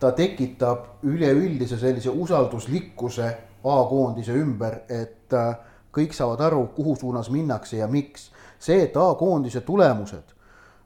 [0.00, 5.54] ta tekitab üleüldise sellise usalduslikkuse A-koondise ümber, et äh,
[5.94, 8.30] kõik saavad aru, kuhu suunas minnakse ja miks.
[8.58, 10.34] see, et A-koondise tulemused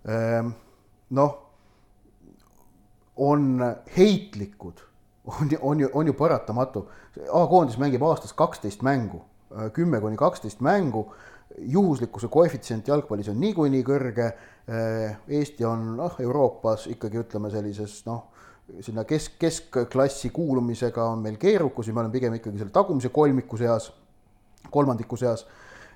[0.08, 0.50] ähm,
[1.10, 1.34] noh,
[3.16, 3.62] on
[3.96, 4.80] heitlikud,
[5.26, 6.88] on, on ju, on ju paratamatu.
[7.32, 9.22] A-koondis mängib aastas kaksteist mängu,
[9.52, 11.12] äh, kümme kuni kaksteist mängu.
[11.58, 14.26] juhuslikkuse koefitsient jalgpallis on niikuinii kõrge.
[14.68, 18.37] Äh, Eesti on noh, Euroopas ikkagi ütleme sellises noh
[18.84, 23.90] sinna kesk, keskklassi kuulumisega on meil keerukusi, me oleme pigem ikkagi selle tagumise kolmiku seas,
[24.70, 25.46] kolmandiku seas.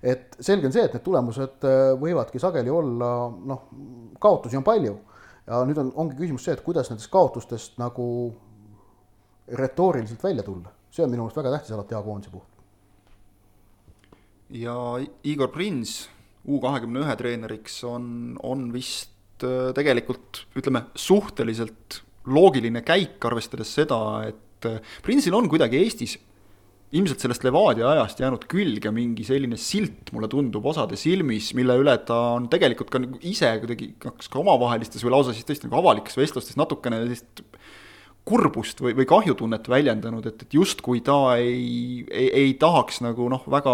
[0.02, 3.66] et selge on see, et need tulemused äh, võivadki sageli olla noh,
[4.20, 4.96] kaotusi on palju.
[5.46, 8.06] ja nüüd on, ongi küsimus see, et kuidas nendest kaotustest nagu
[9.48, 12.48] retooriliselt välja tulla, see on minu meelest väga tähtis alati A-koondise puhul.
[14.62, 14.76] ja
[15.22, 16.08] Igor Prins
[16.42, 18.06] U kahekümne ühe treeneriks on,
[18.42, 23.98] on vist äh, tegelikult ütleme suhteliselt loogiline käik, arvestades seda,
[24.28, 26.18] et äh, Prince'il on kuidagi Eestis
[26.92, 31.94] ilmselt sellest Levadia ajast jäänud külge mingi selline silt, mulle tundub, osade silmis, mille üle
[32.06, 35.80] ta on tegelikult ka nagu ise kuidagi kas ka omavahelistes või lausa siis tõesti nagu
[35.80, 37.42] avalikes vestlustes natukene sellist
[38.28, 43.48] kurbust või, või kahjutunnet väljendanud, et, et justkui ta ei, ei, ei tahaks nagu noh,
[43.50, 43.72] väga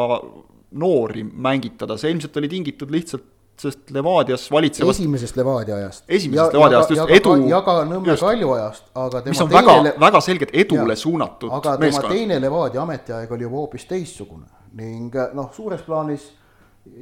[0.78, 3.26] noori mängitada, see ilmselt oli tingitud lihtsalt
[3.60, 5.00] sest Levadias valitsevast.
[5.00, 6.04] esimesest Levadia ajast.
[6.08, 7.36] esimesest Levadia ajast, just edu.
[7.48, 11.50] ja ka Nõmme Kalju ajast, aga mis on väga le..., väga selgelt edule ja, suunatud.
[11.52, 12.12] aga tema meeskond.
[12.14, 14.46] teine Levadia ametiaeg oli juba hoopis teistsugune
[14.78, 16.30] ning noh, suures plaanis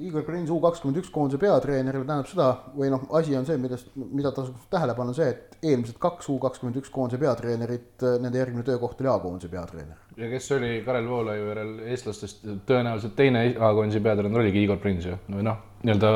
[0.07, 3.89] Igor Prins U kakskümmend üks koondise peatreeneril tähendab seda või noh, asi on see, millest,
[3.97, 8.43] mida tasub tähele panna, on see, et eelmised kaks U kakskümmend üks koondise peatreenerit, nende
[8.43, 9.97] järgmine töökoht oli A-koondise peatreener.
[10.17, 15.19] ja kes oli Karel Voolaiu järel eestlastest tõenäoliselt teine A-koondise peatreener oligi Igor Prins ju,
[15.33, 16.13] või noh, nii-öelda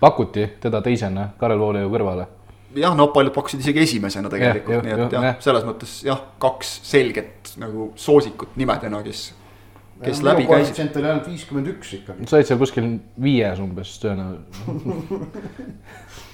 [0.00, 2.28] pakuti teda teisena Karel Voolaiu kõrvale.
[2.76, 7.54] Jah, no paljud pakkusid isegi esimesena tegelikult, nii et jah, selles mõttes jah, kaks selget
[7.58, 9.30] nagu soosikut nimedena, kes
[10.04, 10.54] kes läbi käisid.
[10.54, 12.26] koefitsient oli ainult viiskümmend üks ikkagi.
[12.30, 12.88] sa olid seal kuskil
[13.22, 15.38] viies umbes tõenäoliselt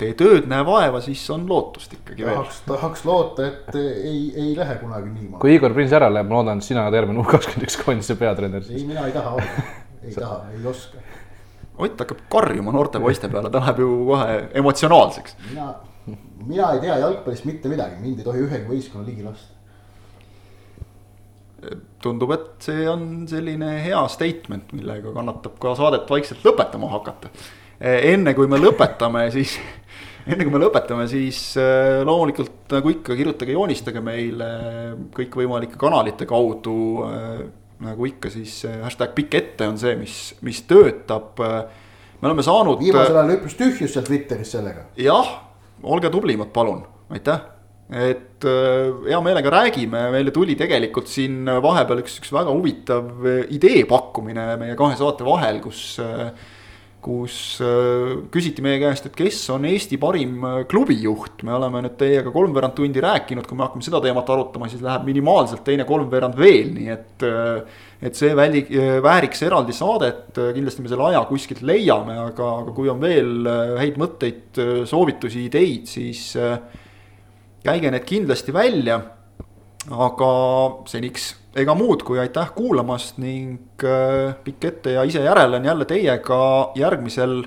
[0.00, 2.68] tee tööd, näe vaeva, siis on lootust ikkagi tahaks, veel.
[2.70, 5.40] tahaks loota, et ei, ei lähe kunagi niimoodi.
[5.42, 8.16] kui Igor Prins ära läheb, ma loodan, et sina oled järgmine U kakskümmend üks koondise
[8.20, 8.80] peatreener siis.
[8.80, 9.66] ei, mina ei taha olla,
[10.00, 11.04] ei taha, ei oska.
[11.80, 15.36] Ott hakkab karjuma noorte poiste peale, ta läheb ju kohe emotsionaalseks.
[15.50, 15.68] mina,
[16.46, 19.58] mina ei tea jalgpallist mitte midagi, mind ei tohi ühegi võistkonna ligi lasta
[22.02, 27.30] tundub, et see on selline hea statement, millega kannatab ka saadet vaikselt lõpetama hakata.
[27.80, 29.56] enne kui me lõpetame, siis,
[30.26, 34.50] enne kui me lõpetame, siis äh, loomulikult nagu ikka, kirjutage, joonistage meile
[35.16, 36.78] kõikvõimalike kanalite kaudu.
[37.08, 37.44] Äh,
[37.80, 41.38] nagu ikka, siis hashtag pikk ette on see, mis, mis töötab.
[41.40, 42.76] me oleme saanud.
[42.76, 44.84] viimasel ajal hüppes tühjus seal Twitteris sellega.
[45.00, 45.30] jah
[45.82, 47.40] olge tublimad, palun, aitäh
[47.90, 54.54] et hea meelega räägime, meile tuli tegelikult siin vahepeal üks, üks väga huvitav idee pakkumine
[54.60, 55.98] meie kahe saate vahel, kus
[57.00, 57.34] kus
[57.64, 62.32] äh, küsiti meie käest, et kes on Eesti parim äh, klubijuht, me oleme nüüd teiega
[62.34, 66.74] kolmveerand tundi rääkinud, kui me hakkame seda teemat arutama, siis läheb minimaalselt teine kolmveerand veel,
[66.76, 67.24] nii et.
[67.28, 68.62] Äh, et see väli,
[69.04, 73.44] vääriks eraldi saadet, kindlasti me selle aja kuskilt leiame, aga, aga kui on veel
[73.76, 74.56] häid mõtteid,
[74.88, 76.30] soovitusi, ideid, siis
[77.64, 79.00] käige need kindlasti välja.
[79.90, 80.26] aga
[80.86, 85.84] seniks ega muud kui aitäh kuulamast ning äh, pikk ette ja ise järele on jälle
[85.84, 86.40] teiega
[86.74, 87.44] järgmisel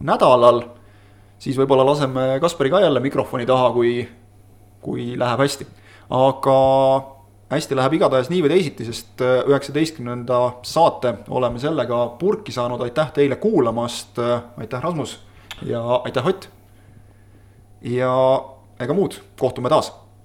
[0.00, 0.62] nädalal.
[1.38, 4.08] siis võib-olla laseme Kaspari ka jälle mikrofoni taha, kui,
[4.80, 5.66] kui läheb hästi.
[6.10, 6.56] aga
[7.50, 13.12] hästi läheb igatahes nii või teisiti, sest äh, üheksateistkümnenda saate oleme sellega purki saanud, aitäh
[13.12, 14.18] teile kuulamast,
[14.56, 15.18] aitäh, Rasmus
[15.66, 16.48] ja aitäh, Ott.
[17.82, 18.14] ja
[18.82, 19.92] ega muud, kohtume taas